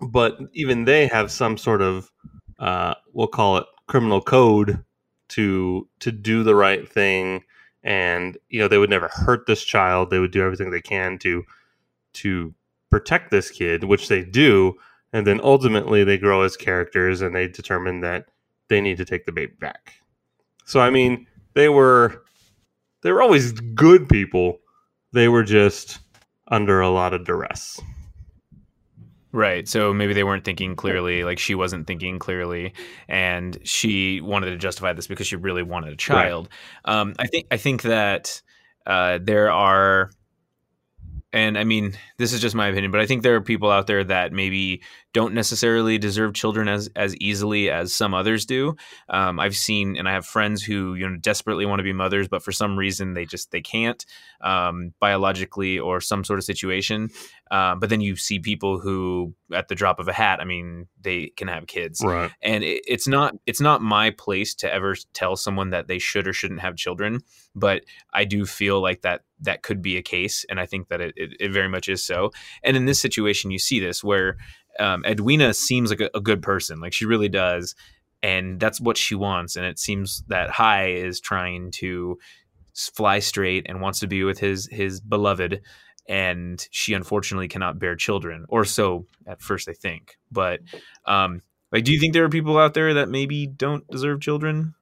[0.00, 2.12] but even they have some sort of
[2.60, 4.84] uh, we'll call it criminal code
[5.30, 7.42] to to do the right thing.
[7.82, 10.10] And you know they would never hurt this child.
[10.10, 11.44] They would do everything they can to
[12.14, 12.54] to
[12.90, 14.74] protect this kid which they do.
[15.12, 18.26] And then ultimately they grow as characters and they determine that
[18.68, 19.94] they need to take the baby back.
[20.64, 22.22] So i mean they were
[23.02, 24.60] they were always good people.
[25.12, 26.00] They were just
[26.48, 27.80] under a lot of duress
[29.34, 29.66] Right.
[29.66, 32.72] So maybe they weren't thinking clearly, like she wasn't thinking clearly,
[33.08, 36.48] and she wanted to justify this because she really wanted a child.
[36.84, 38.40] Um, I think I think that
[38.86, 40.12] uh, there are
[41.34, 43.86] and I mean, this is just my opinion, but I think there are people out
[43.88, 48.76] there that maybe don't necessarily deserve children as as easily as some others do.
[49.08, 52.28] Um, I've seen, and I have friends who you know desperately want to be mothers,
[52.28, 54.04] but for some reason they just they can't
[54.40, 57.10] um, biologically or some sort of situation.
[57.50, 60.88] Um, but then you see people who, at the drop of a hat, I mean,
[61.00, 62.30] they can have kids, Right.
[62.42, 66.26] and it, it's not it's not my place to ever tell someone that they should
[66.26, 67.20] or shouldn't have children.
[67.54, 71.00] But I do feel like that that could be a case, and I think that
[71.00, 72.32] it, it, it very much is so.
[72.62, 74.36] And in this situation, you see this where
[74.78, 77.74] um, Edwina seems like a, a good person, like she really does,
[78.22, 79.56] and that's what she wants.
[79.56, 82.18] And it seems that Hi is trying to
[82.74, 85.60] fly straight and wants to be with his his beloved,
[86.08, 90.16] and she unfortunately cannot bear children, or so at first they think.
[90.30, 90.60] But
[91.06, 94.74] um, like, do you think there are people out there that maybe don't deserve children?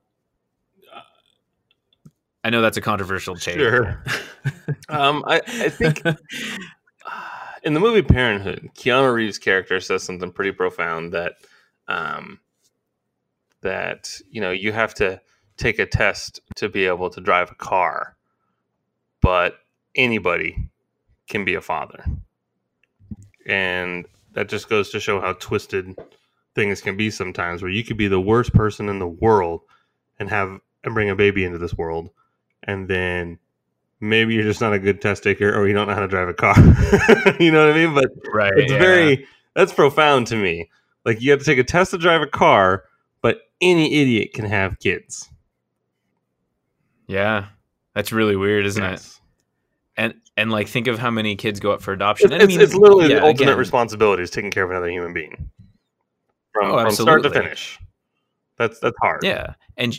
[2.45, 3.55] I know that's a controversial take.
[3.55, 4.03] Sure.
[4.89, 6.03] um, I, I think
[7.63, 11.35] in the movie Parenthood, Keanu Reeves' character says something pretty profound that
[11.89, 12.41] um,
[13.61, 15.21] that you know you have to
[15.57, 18.17] take a test to be able to drive a car,
[19.21, 19.59] but
[19.95, 20.69] anybody
[21.29, 22.05] can be a father,
[23.47, 25.97] and that just goes to show how twisted
[26.55, 27.63] things can be sometimes.
[27.63, 29.61] Where you could be the worst person in the world
[30.19, 32.11] and have and bring a baby into this world,
[32.65, 33.39] and then
[34.01, 36.29] maybe you're just not a good test taker or you don't know how to drive
[36.29, 36.57] a car.
[37.41, 37.95] you know what I mean?
[37.95, 38.53] But Right.
[38.57, 38.79] it's yeah.
[38.79, 40.71] very that's profound to me.
[41.05, 42.85] Like you have to take a test to drive a car,
[43.21, 45.29] but any idiot can have kids.
[47.07, 47.47] Yeah.
[47.95, 49.21] That's really weird, isn't it?
[49.97, 52.33] And and like think of how many kids go up for adoption.
[52.33, 54.89] It's, I mean, it's literally yeah, the ultimate again, responsibility is taking care of another
[54.89, 55.51] human being
[56.53, 57.79] from, Oh, from start to finish.
[58.57, 59.21] That's that's hard.
[59.23, 59.55] Yeah.
[59.77, 59.99] And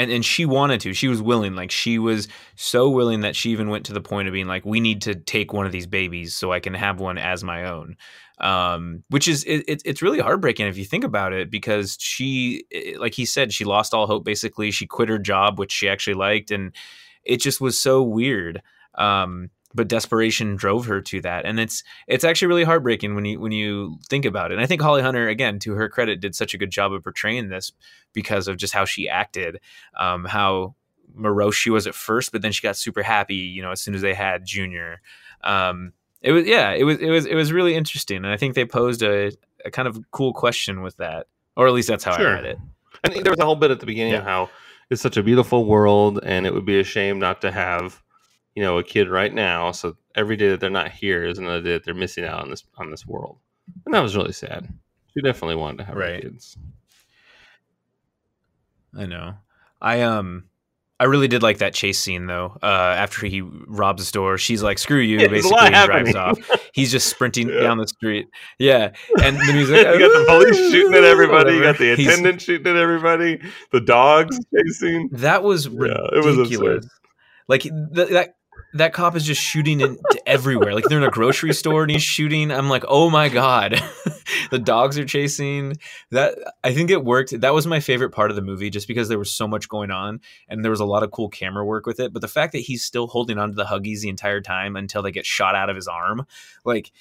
[0.00, 0.94] and and she wanted to.
[0.94, 1.54] She was willing.
[1.54, 4.64] Like she was so willing that she even went to the point of being like,
[4.64, 7.66] "We need to take one of these babies so I can have one as my
[7.66, 7.96] own."
[8.38, 12.64] Um, which is it, it, it's really heartbreaking if you think about it because she,
[12.96, 14.24] like he said, she lost all hope.
[14.24, 16.74] Basically, she quit her job, which she actually liked, and
[17.22, 18.62] it just was so weird.
[18.94, 23.40] Um, but desperation drove her to that, and it's it's actually really heartbreaking when you
[23.40, 24.54] when you think about it.
[24.54, 27.02] And I think Holly Hunter, again, to her credit, did such a good job of
[27.04, 27.72] portraying this
[28.12, 29.60] because of just how she acted,
[29.98, 30.74] um, how
[31.14, 33.94] morose she was at first, but then she got super happy, you know, as soon
[33.94, 35.00] as they had Junior.
[35.42, 38.54] Um, it was yeah, it was it was it was really interesting, and I think
[38.54, 39.32] they posed a,
[39.64, 42.28] a kind of cool question with that, or at least that's how Sure.
[42.28, 42.58] I read it.
[43.04, 44.50] I think there was a whole bit at the beginning of how
[44.90, 48.02] it's such a beautiful world, and it would be a shame not to have,
[48.54, 49.72] you know, a kid right now.
[49.72, 52.50] So every day that they're not here is another day that they're missing out on
[52.50, 53.38] this on this world,
[53.86, 54.68] and that was really sad.
[55.14, 56.22] She definitely wanted to have Right.
[56.22, 56.56] kids.
[58.96, 59.34] I know.
[59.80, 60.44] I um
[60.98, 62.58] I really did like that chase scene though.
[62.62, 66.38] Uh after he robs the store, she's like, "Screw you," Yeah, basically, and drives off.
[66.74, 67.60] He's just sprinting Yeah.
[67.60, 68.28] down the street.
[68.58, 68.90] Yeah,
[69.22, 69.76] and the music.
[69.78, 71.54] you got the police shooting at everybody.
[71.54, 73.40] You got the He's- attendant shooting at everybody.
[73.72, 75.08] The dogs chasing.
[75.12, 76.84] That was Yeah, it was ridiculous.
[76.84, 76.90] absurd.
[77.48, 78.34] like th- that
[78.74, 80.74] that cop is just shooting into everywhere.
[80.74, 82.50] Like they're in a grocery store and he's shooting.
[82.50, 83.82] I'm like, oh my god,
[84.50, 85.76] the dogs are chasing.
[86.10, 87.40] That I think it worked.
[87.40, 89.90] That was my favorite part of the movie, just because there was so much going
[89.90, 92.12] on and there was a lot of cool camera work with it.
[92.12, 95.12] But the fact that he's still holding onto the huggies the entire time until they
[95.12, 96.26] get shot out of his arm,
[96.64, 96.92] like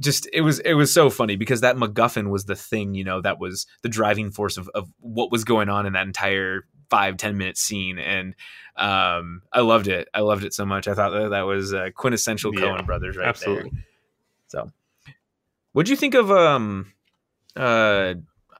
[0.00, 3.20] just it was it was so funny because that MacGuffin was the thing, you know,
[3.20, 7.16] that was the driving force of, of what was going on in that entire five
[7.16, 8.34] ten minute scene and
[8.76, 10.08] um i loved it.
[10.12, 10.88] I loved it so much.
[10.88, 13.70] I thought that, that was uh, quintessential Yeah, Coen brothers right Absolutely.
[13.70, 13.84] there
[14.48, 14.70] so
[15.72, 16.92] what'd you think of um
[17.56, 18.14] uh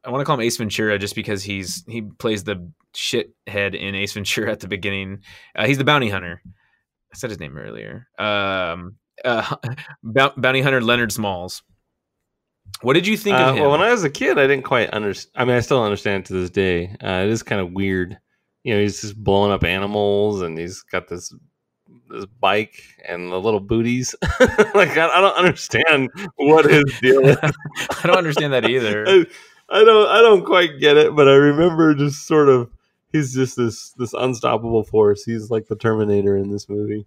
[0.05, 3.95] i want to call him ace ventura just because he's he plays the shithead in
[3.95, 5.19] ace ventura at the beginning.
[5.57, 6.41] Uh, he's the bounty hunter.
[6.47, 8.07] I said his name earlier.
[8.19, 9.57] Um uh
[10.37, 11.63] bounty hunter leonard smalls
[12.83, 14.65] what did you think Uh, of him well, when I was a kid, I didn't
[14.65, 15.33] quite understand.
[15.37, 16.95] I mean, I still understand to this day.
[17.03, 18.19] Uh, it is kind of weird.
[18.63, 21.35] You know, he's just blowing up animals, and he's got this
[22.11, 24.15] this bike and the little booties.
[24.75, 27.37] like I, I don't understand what his deal is.
[27.43, 29.27] i don't understand that either I,
[29.71, 32.71] I don't I don't quite get it, but I remember just sort of
[33.13, 35.25] he's just this this unstoppable force.
[35.25, 37.07] He's like the Terminator in this movie.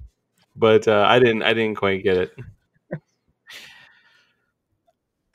[0.56, 2.32] But uh, I didn't I didn't quite get it.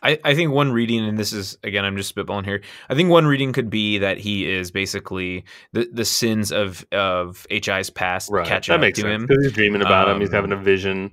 [0.02, 2.60] I, I think one reading, and this is again, I'm just spitballing here.
[2.90, 7.46] I think one reading could be that he is basically the, the sins of of
[7.50, 9.26] HI's past catch that up makes to sense him.
[9.26, 10.20] because he's dreaming about him.
[10.20, 11.12] He's Um, having a vision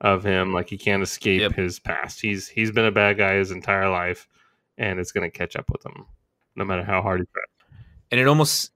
[0.00, 1.54] of him, like he can't escape Yep.
[1.54, 2.20] his past.
[2.20, 4.28] He's he's been a bad guy his entire life,
[4.76, 6.06] and it's going to catch up with him,
[6.54, 7.78] no matter how hard he tries.
[8.12, 8.70] and it almost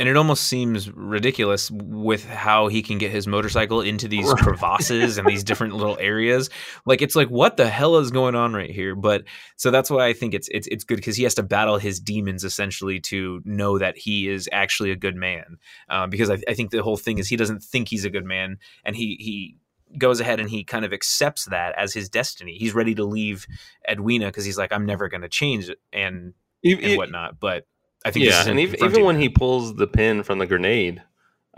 [0.00, 4.38] and it almost seems ridiculous with how he can get his motorcycle into these Right.
[4.42, 6.50] crevasses and these different little areas.
[6.86, 8.96] Like it's like what the hell is going on right here?
[8.96, 9.24] But
[9.56, 12.00] so that's why I think it's it's it's good because he has to battle his
[12.00, 15.58] demons essentially to know that he is actually a good man.
[15.88, 18.24] Um, because I, I think the whole thing is he doesn't think he's a good
[18.24, 19.56] man, and he he
[19.98, 22.56] goes ahead and he kind of accepts that as his destiny.
[22.56, 23.46] He's ready to leave
[23.90, 26.32] Edwina because he's like I'm never going to change it and
[26.64, 27.38] E- and whatnot.
[27.40, 27.66] But
[28.04, 30.46] I think this yeah, is and even, even when he pulls the pin from the
[30.46, 31.02] grenade,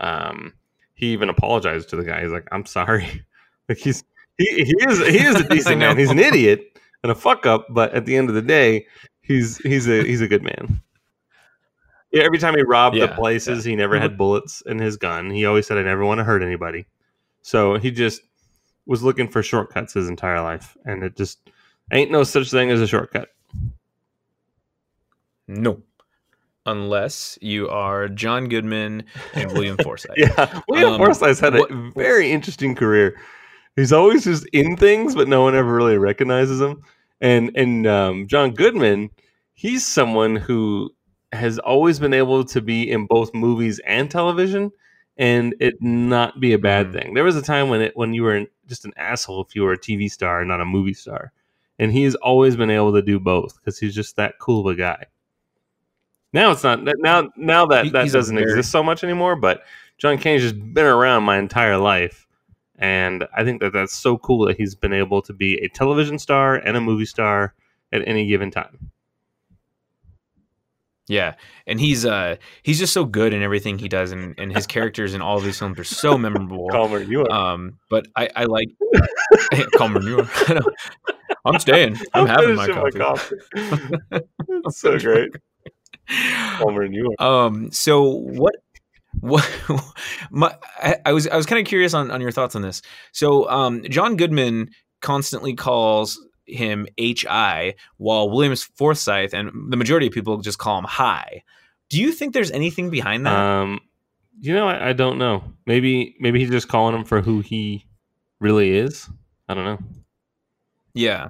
[0.01, 0.53] um,
[0.93, 2.21] he even apologized to the guy.
[2.21, 3.25] He's like, "I'm sorry."
[3.69, 4.03] Like he's
[4.37, 5.97] he, he is he is a I decent man.
[5.97, 8.87] He's an idiot and a fuck up, but at the end of the day,
[9.21, 10.81] he's he's a he's a good man.
[12.11, 15.29] Yeah, every time he robbed the Yeah, places, he never had bullets in his gun.
[15.29, 16.85] He always said, "I never want to hurt anybody."
[17.41, 18.21] So he just
[18.85, 21.39] was looking for shortcuts his entire life, and it just
[21.93, 23.29] ain't no such thing as a shortcut.
[25.47, 25.81] No.
[26.65, 29.03] Unless you are John Goodman
[29.33, 30.11] and William Forsythe.
[30.17, 33.19] Yeah, William Um, Forsythe's had a what- very interesting career.
[33.75, 36.81] He's always just in things, but no one ever really recognizes him.
[37.21, 39.09] And and um, John Goodman,
[39.53, 40.89] he's someone who
[41.31, 44.71] has always been able to be in both movies and television,
[45.17, 46.93] and it not be a bad Mhm.
[46.93, 47.13] thing.
[47.15, 49.73] There was a time when it when you were just an asshole if you were
[49.73, 51.31] a TV star and not a movie star,
[51.79, 54.77] and he's always been able to do both because he's just that cool of a
[54.77, 55.05] guy.
[56.33, 59.35] Now it's not now now that that he's doesn't exist so much anymore.
[59.35, 59.63] But
[59.97, 62.27] John Cain's just been around my entire life,
[62.77, 66.17] and I think that that's so cool that he's been able to be a television
[66.17, 67.53] star and a movie star
[67.91, 68.91] at any given time.
[71.07, 71.35] Yeah.
[71.67, 75.13] And he's uh he's just so good in everything he does and, and his characters
[75.13, 76.69] in all of these films are so memorable.
[76.69, 77.53] Calmer, you are.
[77.53, 78.69] Um but I, I like
[79.75, 80.29] Calmer you are.
[81.45, 81.97] I'm staying.
[82.13, 82.99] I'm, having my coffee.
[82.99, 83.35] coffee.
[84.47, 85.29] it's so great.
[86.59, 87.45] Calmer, you are.
[87.45, 87.71] Um.
[87.71, 88.55] So what?
[89.19, 89.47] What?
[90.31, 92.81] My, I, I was I was kind of curious on on your thoughts on this.
[93.11, 94.69] So, um, John Goodman
[95.01, 100.85] constantly calls him Hi, while Williams Forsythe and the majority of people just call him
[100.85, 101.43] Hi.
[101.89, 103.37] Do you think there's anything behind that?
[103.37, 103.79] Um,
[104.39, 105.43] you know, I, I don't know.
[105.65, 107.85] Maybe maybe he's just calling him for who he
[108.39, 109.07] really is.
[109.47, 109.79] I don't know.
[110.93, 111.29] Yeah.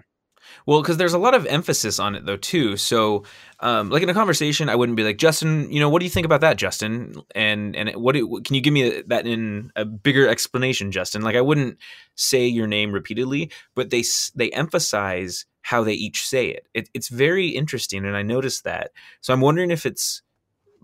[0.65, 2.77] Well, because there's a lot of emphasis on it though too.
[2.77, 3.23] So,
[3.59, 6.11] um, like in a conversation, I wouldn't be like, Justin, you know, what do you
[6.11, 7.21] think about that, Justin?
[7.35, 11.21] And and what do, can you give me that in a bigger explanation, Justin?
[11.21, 11.77] Like I wouldn't
[12.15, 14.03] say your name repeatedly, but they
[14.35, 16.67] they emphasize how they each say it.
[16.73, 16.89] it.
[16.93, 18.91] It's very interesting, and I noticed that.
[19.21, 20.21] So I'm wondering if it's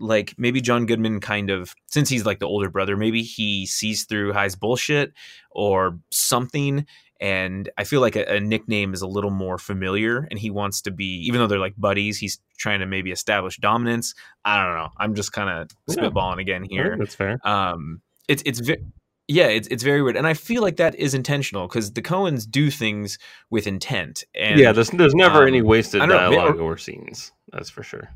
[0.00, 4.04] like maybe John Goodman kind of since he's like the older brother, maybe he sees
[4.04, 5.12] through Hi's bullshit
[5.50, 6.86] or something
[7.20, 10.80] and I feel like a, a nickname is a little more familiar, and he wants
[10.82, 14.14] to be, even though they're like buddies, he's trying to maybe establish dominance.
[14.44, 14.88] I don't know.
[14.98, 16.04] I'm just kind of Yeah.
[16.04, 16.96] spitballing again here.
[16.98, 17.38] that's fair.
[17.46, 18.78] Um, it's it's ve-
[19.28, 22.50] yeah, it's it's very weird, and I feel like that is intentional because the Coens
[22.50, 23.16] do things
[23.50, 24.24] with intent.
[24.34, 27.30] And yeah, there's there's never um, any wasted I don't know, dialogue or scenes.
[27.52, 28.08] That's for sure.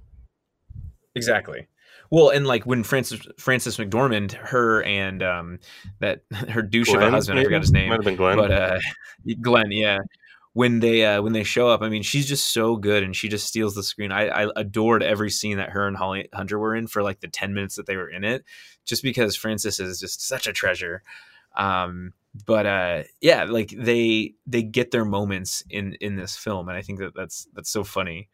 [1.15, 1.69] Exactly.
[2.15, 5.59] Well, and like when Frances Frances McDormand, her and um
[5.99, 7.89] that her douche of a Glenn, husband, I forgot his name.
[7.89, 8.37] Might have been Glenn.
[8.37, 8.79] but uh
[9.41, 9.99] glenn yeah
[10.53, 13.29] when they uh when they show up i mean she's just so good and she
[13.29, 16.75] just steals the screen i i adored every scene that her and holly hunter were
[16.75, 18.45] in for like the 10 minutes that they were in it
[18.85, 21.03] just because Frances is just such a treasure
[21.57, 22.12] um
[22.47, 26.83] but uh yeah like they they get their moments in in this film and i
[26.83, 28.29] think that that's that's so funny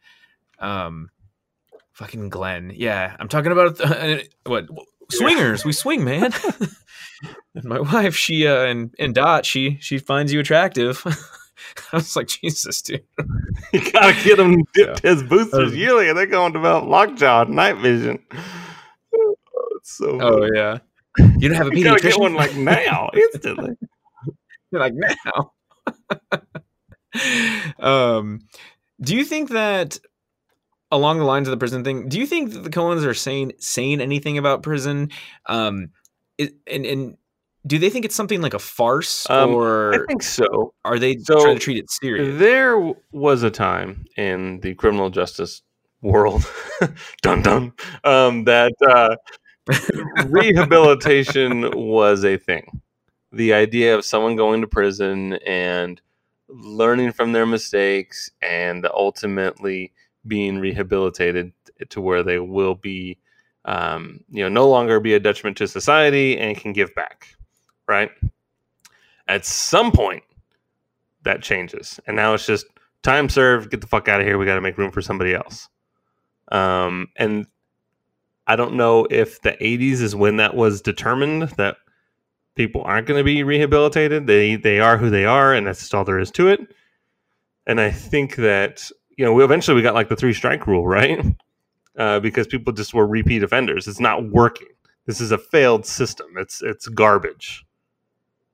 [0.59, 1.09] um
[1.93, 2.71] fucking glenn.
[2.75, 4.67] Yeah i'm talking about uh, what?
[5.11, 5.65] Swingers.
[5.65, 6.31] We swing man.
[7.53, 11.03] And my wife she uh and and dot she she finds you attractive.
[11.93, 13.03] I was like jesus dude.
[13.73, 17.43] You gotta get him dipped his boosters Um, yearly, and they're going to develop lockjaw
[17.45, 18.19] night vision.
[19.15, 19.35] Oh,
[19.83, 20.19] so.
[20.21, 20.49] oh funny.
[20.55, 20.77] yeah.
[21.37, 23.75] You don't have a you gotta get one like now, instantly.
[24.71, 25.51] You're like now.
[27.79, 28.39] Um
[29.01, 29.99] do you think that
[30.91, 33.51] along the lines of the prison thing do you think that the coens are saying
[33.59, 35.09] saying anything about prison
[35.47, 35.89] um
[36.37, 37.17] it, and and
[37.65, 40.73] do they think it's something like a farce Um, or I think so.
[40.83, 45.09] are they so trying to treat it serious There was a time in the criminal
[45.09, 45.61] justice
[46.01, 46.43] world,
[47.21, 47.73] dun dun,
[48.03, 49.15] um, that uh,
[50.25, 52.81] rehabilitation was a thing.
[53.31, 56.01] The idea of someone going to prison and
[56.49, 59.93] learning from their mistakes and ultimately
[60.27, 61.51] being rehabilitated
[61.89, 63.17] to where they will be,
[63.65, 67.35] um, you know, no longer be a detriment to society and can give back,
[67.87, 68.11] right?
[69.27, 70.23] At some point,
[71.23, 72.65] that changes, and now it's just
[73.03, 73.69] time served.
[73.69, 74.37] Get the fuck out of here.
[74.37, 75.69] We got to make room for somebody else.
[76.51, 77.45] Um, and
[78.47, 81.77] I don't know if the 80s is when that was determined that
[82.55, 84.27] people aren't going to be rehabilitated.
[84.27, 86.59] They they are who they are, and that's all there is to it.
[87.67, 90.87] And I think that you know, we eventually we got like the three strike rule,
[90.87, 91.23] right?
[91.97, 93.87] Uh, because people just were repeat offenders.
[93.87, 94.69] It's not working.
[95.05, 96.27] This is a failed system.
[96.37, 97.65] It's it's garbage.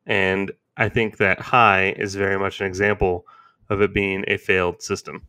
[0.06, 3.26] And I think that Hi is very much an example
[3.70, 5.28] of it being a failed system.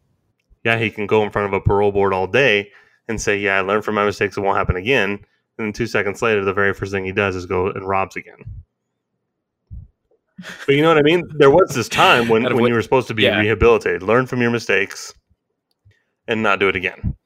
[0.64, 2.70] Yeah, he can go in front of a parole board all day
[3.08, 4.36] and say, "Yeah, I learned from my mistakes.
[4.36, 7.34] It won't happen again." And then two seconds later, the very first thing he does
[7.34, 8.44] is go and robs again.
[10.66, 11.24] But you know what I mean?
[11.36, 13.38] There was this time when, when what, you were supposed to be yeah.
[13.38, 15.14] rehabilitated, learn from your mistakes,
[16.28, 17.16] and not do it again.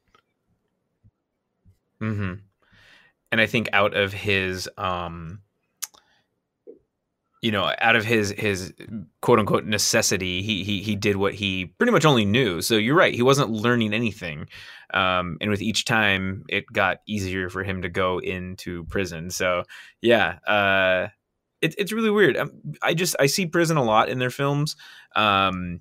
[2.00, 2.34] Mm-hmm.
[3.30, 5.40] And I think out of his, um,
[7.42, 8.72] you know, out of his his
[9.20, 12.62] quote unquote necessity, he he he did what he pretty much only knew.
[12.62, 14.48] So you're right, he wasn't learning anything.
[14.94, 19.30] Um, and with each time, it got easier for him to go into prison.
[19.30, 19.64] So
[20.00, 21.08] yeah, uh,
[21.62, 22.36] it, it's really weird.
[22.36, 22.52] Um,
[22.82, 24.76] I just I see prison a lot in their films.
[25.16, 25.80] Um,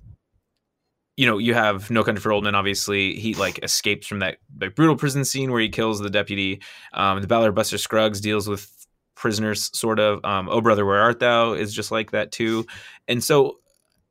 [1.16, 2.54] you know, you have No Country for Old Men.
[2.54, 6.62] Obviously, he like escapes from that like brutal prison scene where he kills the deputy.
[6.94, 8.70] Um, the Ballad of Buster Scruggs deals with
[9.14, 10.24] prisoners, sort of.
[10.24, 11.52] Um, oh brother, where art thou?
[11.52, 12.66] is just like that too.
[13.08, 13.58] And so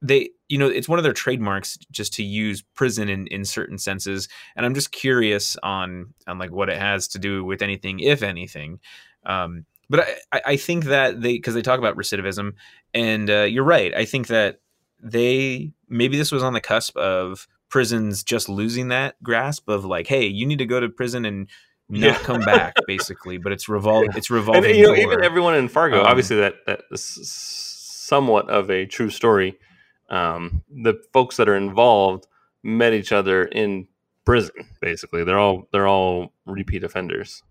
[0.01, 3.77] they, you know, it's one of their trademarks just to use prison in in certain
[3.77, 4.27] senses.
[4.55, 8.21] And I'm just curious on on like what it has to do with anything, if
[8.21, 8.79] anything.
[9.25, 12.53] Um, but I, I think that they because they talk about recidivism,
[12.93, 13.93] and uh, you're right.
[13.93, 14.61] I think that
[15.03, 20.07] they maybe this was on the cusp of prisons just losing that grasp of like,
[20.07, 21.49] hey, you need to go to prison and
[21.89, 22.17] not yeah.
[22.19, 23.37] come back, basically.
[23.37, 24.11] But it's revol yeah.
[24.15, 24.71] it's revolving.
[24.71, 28.85] And, you know, even everyone in Fargo, um, obviously that that is somewhat of a
[28.85, 29.59] true story.
[30.09, 32.27] Um, the folks that are involved
[32.63, 33.89] met each other in
[34.23, 34.69] prison.
[34.79, 37.43] Basically, they're all they're all repeat offenders.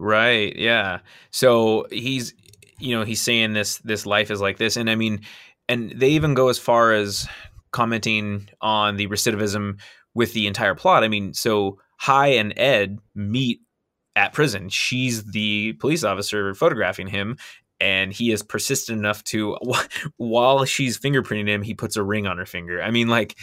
[0.00, 0.56] Right.
[0.56, 1.00] Yeah.
[1.30, 2.32] So he's
[2.78, 5.20] you know he's saying this this life is like this, and I mean
[5.68, 7.28] and they even go as far as
[7.70, 9.78] commenting on the recidivism
[10.14, 11.04] with the entire plot.
[11.04, 13.60] I mean, so Hi and Ed meet
[14.16, 14.70] at prison.
[14.70, 17.36] She's the police officer photographing him,
[17.78, 19.56] and he is persistent enough to,
[20.16, 22.82] while she's fingerprinting him, he puts a ring on her finger.
[22.82, 23.36] I mean, like,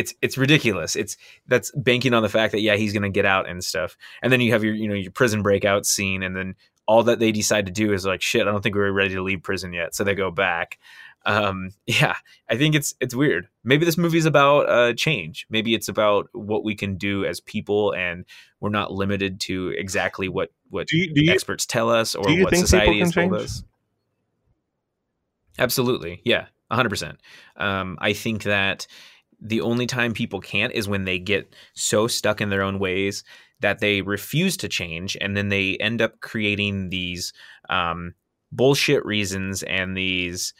[0.00, 0.96] it's it's ridiculous.
[0.96, 3.96] It's that's banking on the fact that yeah, he's gonna get out and stuff.
[4.22, 6.54] And then you have your you know your prison breakout scene, and then
[6.86, 8.42] all that they decide to do is like shit.
[8.42, 10.78] I don't think we are ready to leave prison yet, so they go back
[11.26, 12.16] um, yeah,
[12.48, 13.48] I think it's it's weird.
[13.64, 15.46] Maybe this movie is about uh, change.
[15.50, 18.24] Maybe it's about what we can do as people, and
[18.60, 22.24] we're not limited to exactly what what do you, do you, experts tell us or
[22.42, 23.62] what society has told us.
[25.58, 27.20] Absolutely, yeah, hundred percent.
[27.56, 28.86] Um, I think that
[29.40, 33.24] the only time people can't is when they get so stuck in their own ways
[33.60, 37.32] that they refuse to change, and then they end up creating these
[37.68, 38.14] um,
[38.52, 40.54] bullshit reasons and these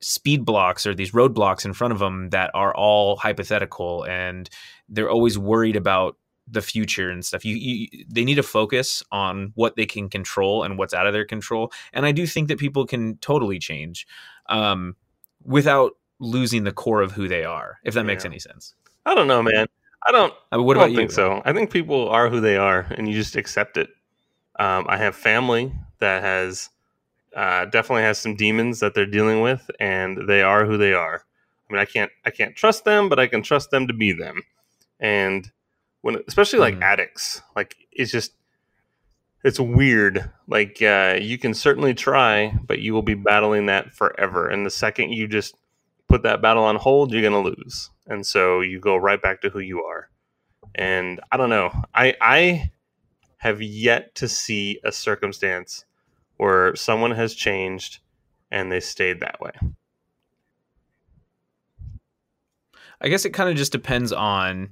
[0.00, 4.48] speed blocks or these roadblocks in front of them that are all hypothetical and
[4.88, 6.16] they're always worried about
[6.50, 7.44] the future and stuff.
[7.44, 11.12] You, you, they need to focus on what they can control and what's out of
[11.12, 11.72] their control.
[11.92, 14.06] And I do think that people can totally change
[14.48, 14.96] um,
[15.42, 17.78] without losing the core of who they are.
[17.84, 18.06] If that yeah.
[18.06, 18.74] makes any sense.
[19.06, 19.66] I don't know, man.
[20.06, 20.32] I don't.
[20.52, 21.14] Uh, what I don't about think you?
[21.14, 21.42] so.
[21.44, 23.90] I think people are who they are, and you just accept it.
[24.58, 26.70] Um, I have family that has
[27.36, 31.24] uh, definitely has some demons that they're dealing with, and they are who they are.
[31.68, 34.12] I mean, I can't I can't trust them, but I can trust them to be
[34.12, 34.42] them.
[35.00, 35.50] And
[36.00, 36.82] when, especially like mm.
[36.82, 38.32] addicts, like it's just
[39.44, 40.30] it's weird.
[40.46, 44.48] Like uh, you can certainly try, but you will be battling that forever.
[44.48, 45.54] And the second you just
[46.08, 47.90] put that battle on hold, you're gonna lose.
[48.06, 50.08] And so you go right back to who you are.
[50.74, 51.70] And I don't know.
[51.94, 52.70] I I
[53.38, 55.84] have yet to see a circumstance
[56.36, 58.00] where someone has changed
[58.50, 59.52] and they stayed that way?
[63.00, 64.70] I guess it kind of just depends on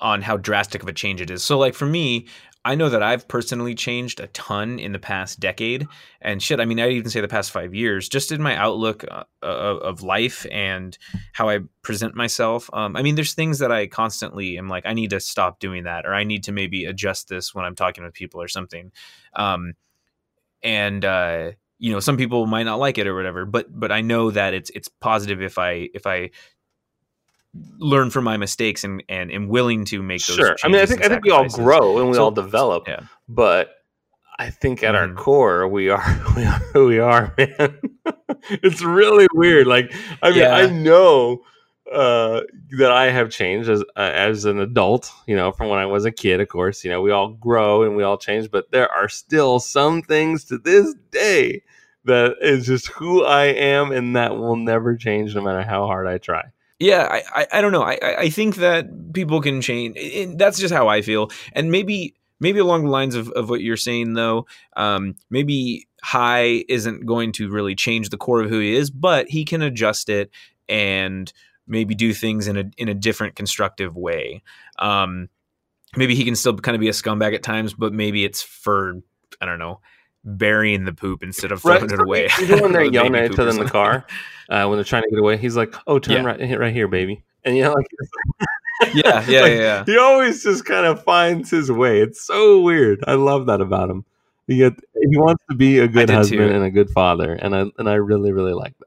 [0.00, 1.42] on how drastic of a change it is.
[1.42, 2.26] So like for me,
[2.64, 5.86] I know that I've personally changed a ton in the past decade
[6.20, 9.04] and shit, I mean I'd even say the past 5 years just in my outlook
[9.10, 10.96] uh, of life and
[11.32, 12.68] how I present myself.
[12.72, 15.84] Um, I mean there's things that I constantly am like I need to stop doing
[15.84, 18.92] that or I need to maybe adjust this when I'm talking with people or something.
[19.34, 19.74] Um,
[20.62, 24.00] and uh, you know some people might not like it or whatever but but i
[24.00, 26.28] know that it's it's positive if i if i
[27.78, 30.86] learn from my mistakes and and am willing to make those sure i mean i
[30.86, 33.00] think i think we all grow and we so, all develop yeah.
[33.28, 33.70] but
[34.38, 35.10] i think at mm-hmm.
[35.10, 37.78] our core we are we are who we are man
[38.50, 39.92] it's really weird like
[40.22, 40.54] i mean yeah.
[40.54, 41.42] i know
[41.92, 42.42] uh,
[42.78, 45.10] that I have changed as uh, as an adult.
[45.26, 46.40] You know, from when I was a kid.
[46.40, 49.58] Of course, you know we all grow and we all change, but there are still
[49.58, 51.62] some things to this day
[52.04, 56.06] that is just who I am, and that will never change no matter how hard
[56.06, 56.44] I try.
[56.78, 57.82] Yeah, I, I, I don't know.
[57.82, 59.96] I, I think that people can change.
[59.98, 61.30] And that's just how I feel.
[61.52, 66.64] And maybe maybe along the lines of, of what you're saying though, um, maybe Hi
[66.68, 70.08] isn't going to really change the core of who he is, but he can adjust
[70.08, 70.30] it
[70.68, 71.32] and
[71.66, 74.42] maybe do things in a in a different constructive way.
[74.78, 75.28] Um,
[75.96, 79.00] maybe he can still kind of be a scumbag at times, but maybe it's for
[79.40, 79.80] I don't know
[80.24, 82.28] burying the poop instead of throwing Right, it away.
[82.40, 84.06] Even when they're yelling at each other in the car,
[84.50, 86.24] uh, when they're trying to get away, he's like, "Oh, turn Yeah.
[86.24, 87.86] right, right here, baby," and you know, like
[88.94, 89.84] yeah, yeah, Like, yeah, yeah.
[89.86, 92.00] he always just kind of finds his way.
[92.00, 93.02] It's so weird.
[93.06, 94.04] I love that about him.
[94.46, 94.72] He get,
[95.10, 96.54] he wants to be a good husband too.
[96.54, 98.84] and a good father, and I and I really really like that.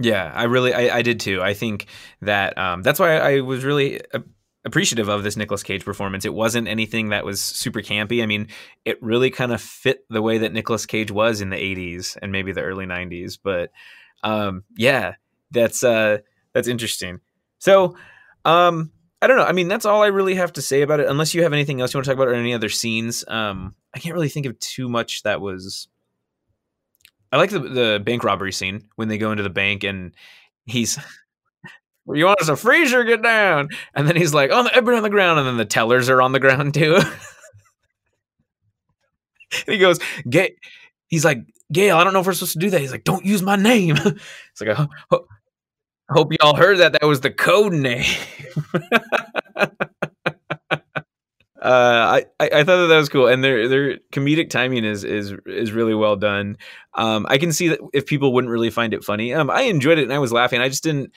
[0.00, 1.42] Yeah, I really, I, I did too.
[1.42, 1.86] I think
[2.22, 4.22] that um, that's why I was really a-
[4.64, 6.24] appreciative of this Nicolas Cage performance.
[6.24, 8.22] It wasn't anything that was super campy.
[8.22, 8.48] I mean,
[8.84, 12.32] it really kind of fit the way that Nicolas Cage was in the '80s and
[12.32, 13.38] maybe the early '90s.
[13.42, 13.70] But
[14.22, 15.14] um, yeah,
[15.50, 16.18] that's uh,
[16.52, 17.20] that's interesting.
[17.58, 17.96] So,
[18.44, 19.44] um, I don't know.
[19.44, 21.08] I mean, that's all I really have to say about it.
[21.08, 23.24] Unless you have anything else you want to talk about or any other scenes.
[23.26, 25.88] Um, I can't really think of too much that was.
[27.30, 30.14] I like the the bank robbery scene when they go into the bank and
[30.66, 30.98] he's.
[32.14, 33.68] You want us to freeze or get down?
[33.94, 36.22] And then he's like, "On the everybody on the ground," and then the tellers are
[36.22, 36.94] on the ground too.
[36.96, 37.12] and
[39.66, 39.98] he goes,
[40.28, 40.56] "Gay."
[41.08, 41.38] He's like,
[41.72, 43.56] "Gail, I don't know if we're supposed to do that." He's like, "Don't use my
[43.56, 45.26] name." It's like, I ho- ho-
[46.10, 46.92] hope y'all heard that.
[46.92, 48.04] That was the code name.
[51.60, 55.02] Uh, I, I I thought that that was cool, and their their comedic timing is
[55.02, 56.56] is is really well done.
[56.94, 59.98] Um, I can see that if people wouldn't really find it funny, um, I enjoyed
[59.98, 60.60] it and I was laughing.
[60.60, 61.10] I just didn't,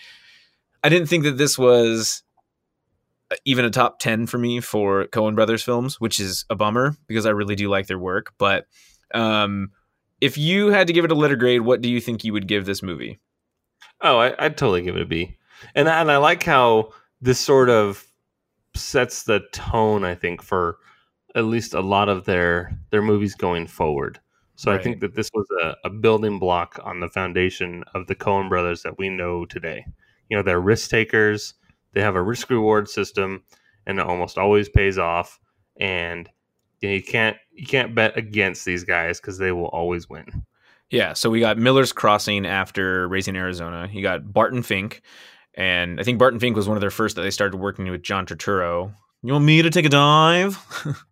[0.84, 2.24] I didn't think that this was
[3.46, 7.26] even a top ten for me for Coen Brothers films, which is a bummer because
[7.26, 8.34] I really do like their work.
[8.38, 8.68] But
[9.14, 9.72] um,
[10.20, 12.48] if you had to give it a letter grade, what do you think you would
[12.48, 13.20] give this movie?
[14.02, 15.38] Oh, I, I'd totally give it a B,
[15.76, 16.90] and I- and I like how
[17.22, 18.06] this sort of
[18.76, 20.04] sets the tone.
[20.04, 20.78] I think for
[21.36, 24.20] at least a lot of their their movies going forward.
[24.56, 28.14] So I think that this was a, a building block on the foundation of the
[28.16, 29.86] Coen brothers that we know today.
[30.32, 31.56] You know, they're risk takers.
[31.92, 33.44] They have a risk reward system,
[33.86, 35.38] and it almost always pays off.
[35.78, 36.30] And
[36.80, 40.46] you, know, you can't you can't bet against these guys because they will always win.
[40.90, 43.90] Yeah, so we got Miller's Crossing after Raising Arizona.
[43.92, 45.02] You got Barton Fink,
[45.54, 48.02] and I think Barton Fink was one of their first that they started working with
[48.02, 48.94] John Turturro.
[49.24, 50.58] You want me to take a dive?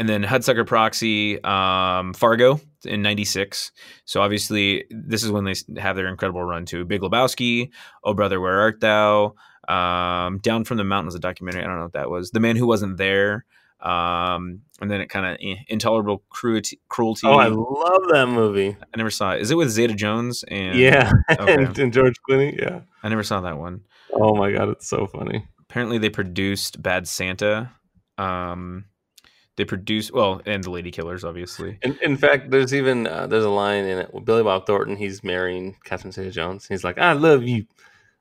[0.00, 3.70] and then Hudsucker Proxy, um, Fargo in '96.
[4.06, 7.70] So obviously, this is when they have their incredible run to Big Lebowski,
[8.02, 9.34] Oh Brother, Where Art Thou?
[9.68, 11.62] Um, Down from the Mountain was a documentary.
[11.62, 12.30] I don't know what that was.
[12.32, 13.44] The Man Who Wasn't There.
[13.80, 15.38] Um, and then it kind of
[15.68, 16.80] intolerable cruelty.
[16.88, 17.26] cruelty.
[17.26, 18.76] Oh, I love that movie.
[18.80, 19.40] I never saw it.
[19.42, 20.44] Is it with Zeta Jones?
[20.48, 21.54] And Yeah, Okay.
[21.54, 22.58] and, and George Clooney.
[22.60, 22.80] Yeah.
[23.02, 23.82] I never saw that one.
[24.12, 25.46] Oh my god, it's so funny.
[25.60, 27.70] Apparently, they produced Bad Santa.
[28.18, 28.86] Um,
[29.56, 31.78] they produce well, and the Lady Killers, obviously.
[31.82, 34.96] In, in fact, there's even uh, there's a line in it with Billy Bob Thornton.
[34.96, 36.66] He's marrying Catherine Zeta-Jones.
[36.66, 37.66] He's like, "I love you,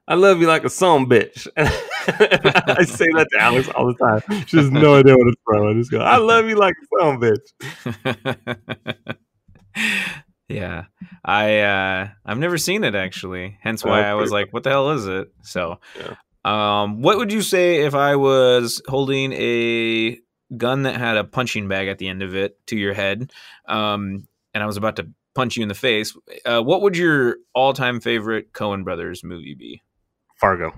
[0.07, 4.21] I love you like a son bitch." I say that to Alex all the time.
[4.47, 5.67] She has no idea what it's from.
[5.67, 9.15] I just go, "I love you like a son bitch."
[10.49, 10.86] yeah,
[11.23, 13.57] I uh, I've never seen it actually.
[13.61, 16.15] Hence why I was like, "What the hell is it?" So, Yeah.
[16.43, 20.17] um, what would you say if I was holding a
[20.58, 23.32] gun that had a punching bag at the end of it to your head,
[23.68, 26.16] um, and I was about to punch you in the face?
[26.45, 29.82] Uh, what would your all-time favorite Coen Brothers movie be?
[30.36, 30.74] Fargo,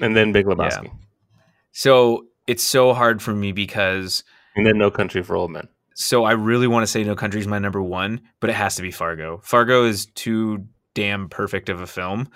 [0.00, 0.90] and then Big Lebowski,
[1.72, 4.24] So it's so hard for me because
[4.56, 5.68] and then No Country for Old Men.
[5.94, 8.76] so I really want to say No Country is my number one, but it has
[8.76, 9.40] to be Fargo.
[9.44, 12.28] Fargo is too damn perfect of a film.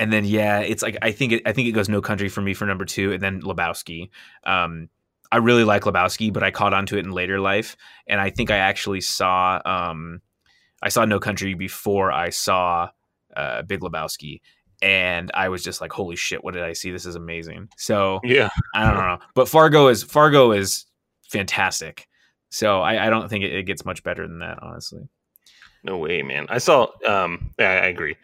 [0.00, 2.40] And then yeah, it's like I think it, I think it goes No Country for
[2.40, 4.10] me for number two, and then Lebowski.
[4.44, 4.88] Um,
[5.30, 7.76] I really like Lebowski, but I caught onto it in later life,
[8.06, 10.20] and I think I actually saw um,
[10.82, 12.88] I saw No Country before I saw
[13.36, 14.40] uh, Big Lebowski,
[14.80, 16.90] and I was just like, holy shit, what did I see?
[16.90, 17.68] This is amazing.
[17.76, 20.86] So Yeah, I don't know, but Fargo is Fargo is
[21.28, 22.08] fantastic.
[22.50, 25.08] So I, I don't think it, it gets much better than that, honestly.
[25.84, 26.46] no way, man.
[26.48, 26.88] I saw.
[27.06, 28.16] Um, yeah, I agree.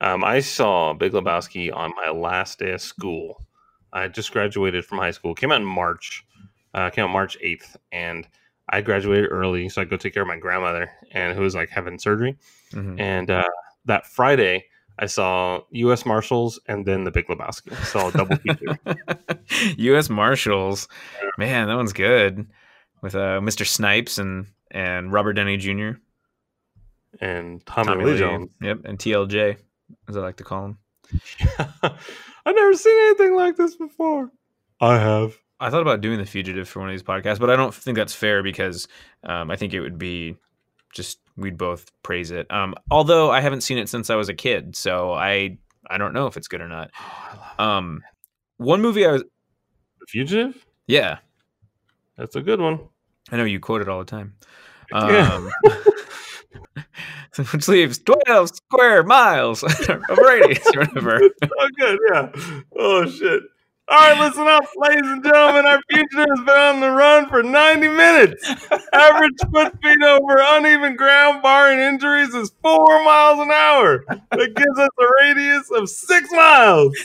[0.00, 3.44] Um, I saw Big Lebowski on my last day of school.
[3.92, 5.34] I just graduated from high school.
[5.34, 6.24] Came out in March.
[6.74, 8.26] Uh, came out March eighth, and
[8.68, 11.70] I graduated early, so I go take care of my grandmother, and who was like
[11.70, 12.36] having surgery.
[12.72, 13.00] Mhm.
[13.00, 13.48] And uh,
[13.86, 14.66] that Friday,
[14.98, 16.04] I saw U.S.
[16.04, 17.74] Marshals and then The Big Lebowski.
[17.84, 18.78] Saw double feature.
[19.78, 20.10] U.S.
[20.10, 20.88] Marshals,
[21.38, 22.46] man, that one's good
[23.00, 23.66] with uh, Mr.
[23.66, 25.92] Snipes and and Robert Downey Jr.
[27.20, 28.18] and Tommy, Tommy Lee Lee.
[28.18, 28.50] Jones.
[28.60, 29.56] Yep, and TLJ,
[30.08, 30.78] as I like to call him.
[32.44, 34.30] I've never seen anything like this before.
[34.80, 35.38] I have.
[35.60, 37.96] I thought about doing the fugitive for one of these podcasts, but I don't think
[37.96, 38.86] that's fair because
[39.24, 40.36] um, I think it would be
[40.92, 42.50] just we'd both praise it.
[42.50, 45.58] Um, although I haven't seen it since I was a kid, so I
[45.90, 46.90] I don't know if it's good or not.
[47.58, 48.04] Um,
[48.58, 49.22] one movie I was
[49.98, 50.64] The Fugitive?
[50.86, 51.18] yeah
[52.16, 52.78] That's a good one.
[53.32, 54.34] I know you quote it all the time.
[54.92, 55.50] Um,
[57.52, 61.20] which leaves twelve square miles of radius or whatever.
[61.42, 62.30] oh, good, yeah.
[62.76, 63.42] Oh, shit.
[63.90, 65.64] All right, listen up, ladies and gentlemen.
[65.64, 68.46] Our fugitive has been on the run for 90 minutes.
[68.92, 74.04] Average foot speed over uneven ground, barring injuries, is four miles an hour.
[74.08, 76.98] That gives us a radius of six miles.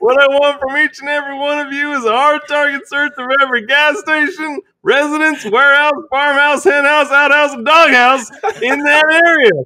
[0.00, 3.12] What I want from each and every one of you is a hard target search
[3.16, 8.30] of every gas station, residence, warehouse, farmhouse, henhouse, outhouse, and doghouse
[8.62, 9.62] in that area.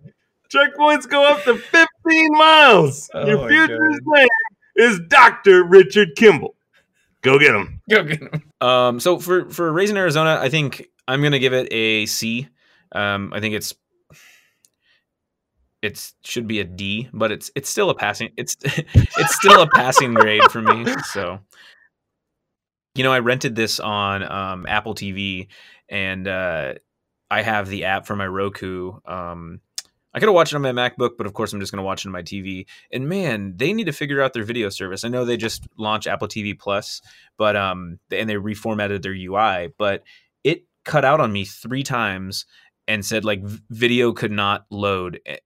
[0.52, 3.08] Checkpoints go up to 15 miles.
[3.14, 4.28] Oh Your future is name
[4.76, 5.64] is Dr.
[5.64, 6.54] Richard Kimball.
[7.22, 7.80] Go get him.
[7.90, 8.42] Go get 'em.
[8.60, 12.48] Um, so for for Raising Arizona, I think I'm gonna give it a C.
[12.92, 13.74] Um, I think it's
[15.82, 19.68] it's should be a D, but it's it's still a passing it's it's still a
[19.68, 20.86] passing grade for me.
[21.12, 21.40] So
[22.94, 25.48] you know, I rented this on um, Apple TV,
[25.88, 26.74] and uh,
[27.30, 28.94] I have the app for my Roku.
[29.06, 29.60] Um,
[30.12, 31.86] I could have watched it on my MacBook, but of course, I'm just going to
[31.86, 32.66] watch it on my TV.
[32.90, 35.04] And man, they need to figure out their video service.
[35.04, 37.00] I know they just launched Apple TV Plus,
[37.36, 40.02] but um, and they reformatted their UI, but
[40.42, 42.46] it cut out on me three times
[42.88, 43.40] and said like
[43.70, 45.36] video could not load, eh,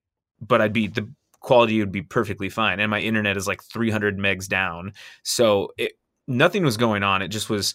[0.41, 4.17] but I'd be the quality would be perfectly fine, and my internet is like 300
[4.19, 4.93] megs down,
[5.23, 5.93] so it
[6.27, 7.21] nothing was going on.
[7.21, 7.75] It just was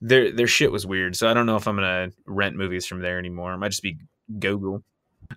[0.00, 1.16] their their shit was weird.
[1.16, 3.52] So I don't know if I'm gonna rent movies from there anymore.
[3.54, 3.98] It might just be
[4.38, 4.84] Google.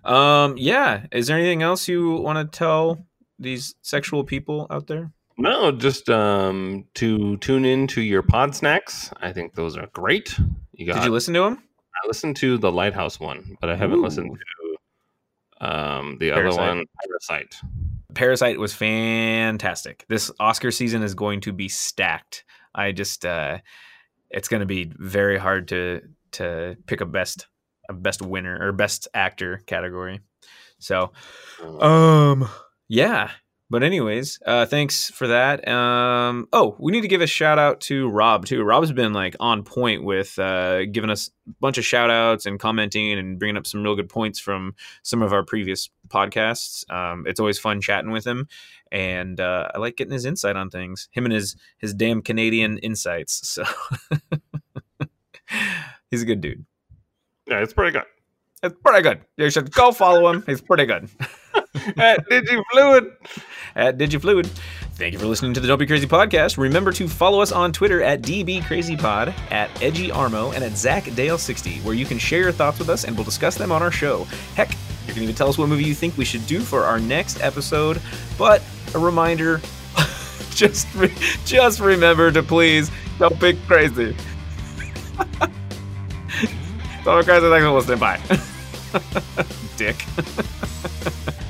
[0.04, 1.06] Um, yeah.
[1.12, 3.06] Is there anything else you want to tell
[3.38, 5.12] these sexual people out there?
[5.38, 9.10] No, just um, to tune in to your pod snacks.
[9.20, 10.38] I think those are great.
[10.72, 10.96] You got.
[10.96, 11.62] Did you listen to them?
[12.02, 14.02] I listened to the Lighthouse one, but I haven't Ooh.
[14.02, 14.30] listened
[15.60, 16.60] to um, the Parasite.
[16.60, 17.56] other one, Parasite.
[18.14, 20.04] Parasite was fantastic.
[20.08, 22.44] This Oscar season is going to be stacked.
[22.74, 23.58] I just uh
[24.30, 27.46] it's going to be very hard to to pick a best
[27.92, 30.20] best winner or best actor category.
[30.78, 31.12] So,
[31.80, 32.48] um
[32.88, 33.30] yeah.
[33.70, 35.66] But anyways, uh thanks for that.
[35.66, 38.62] Um oh, we need to give a shout out to Rob too.
[38.62, 42.58] Rob's been like on point with uh giving us a bunch of shout outs and
[42.60, 46.90] commenting and bringing up some real good points from some of our previous podcasts.
[46.92, 48.46] Um it's always fun chatting with him
[48.90, 51.08] and uh I like getting his insight on things.
[51.12, 53.48] Him and his his damn Canadian insights.
[53.48, 53.64] So
[56.10, 56.66] He's a good dude.
[57.52, 58.04] Yeah, it's pretty good.
[58.62, 59.20] It's pretty good.
[59.36, 60.42] You should go follow him.
[60.46, 61.10] He's pretty good.
[61.98, 63.12] At DigiFluid.
[63.76, 64.46] at DigiFluid.
[64.94, 66.56] Thank you for listening to the Don't Be Crazy podcast.
[66.56, 71.94] Remember to follow us on Twitter at DBCrazyPod, at Edgy Armo, and at ZachDale60, where
[71.94, 74.24] you can share your thoughts with us and we'll discuss them on our show.
[74.54, 74.70] Heck,
[75.06, 77.42] you can even tell us what movie you think we should do for our next
[77.42, 78.00] episode.
[78.38, 78.62] But
[78.94, 79.60] a reminder,
[80.50, 84.16] just re- just remember to please don't be crazy.
[87.04, 87.98] So, guys, thanks for listening.
[87.98, 88.20] Bye.
[89.76, 90.06] Dick.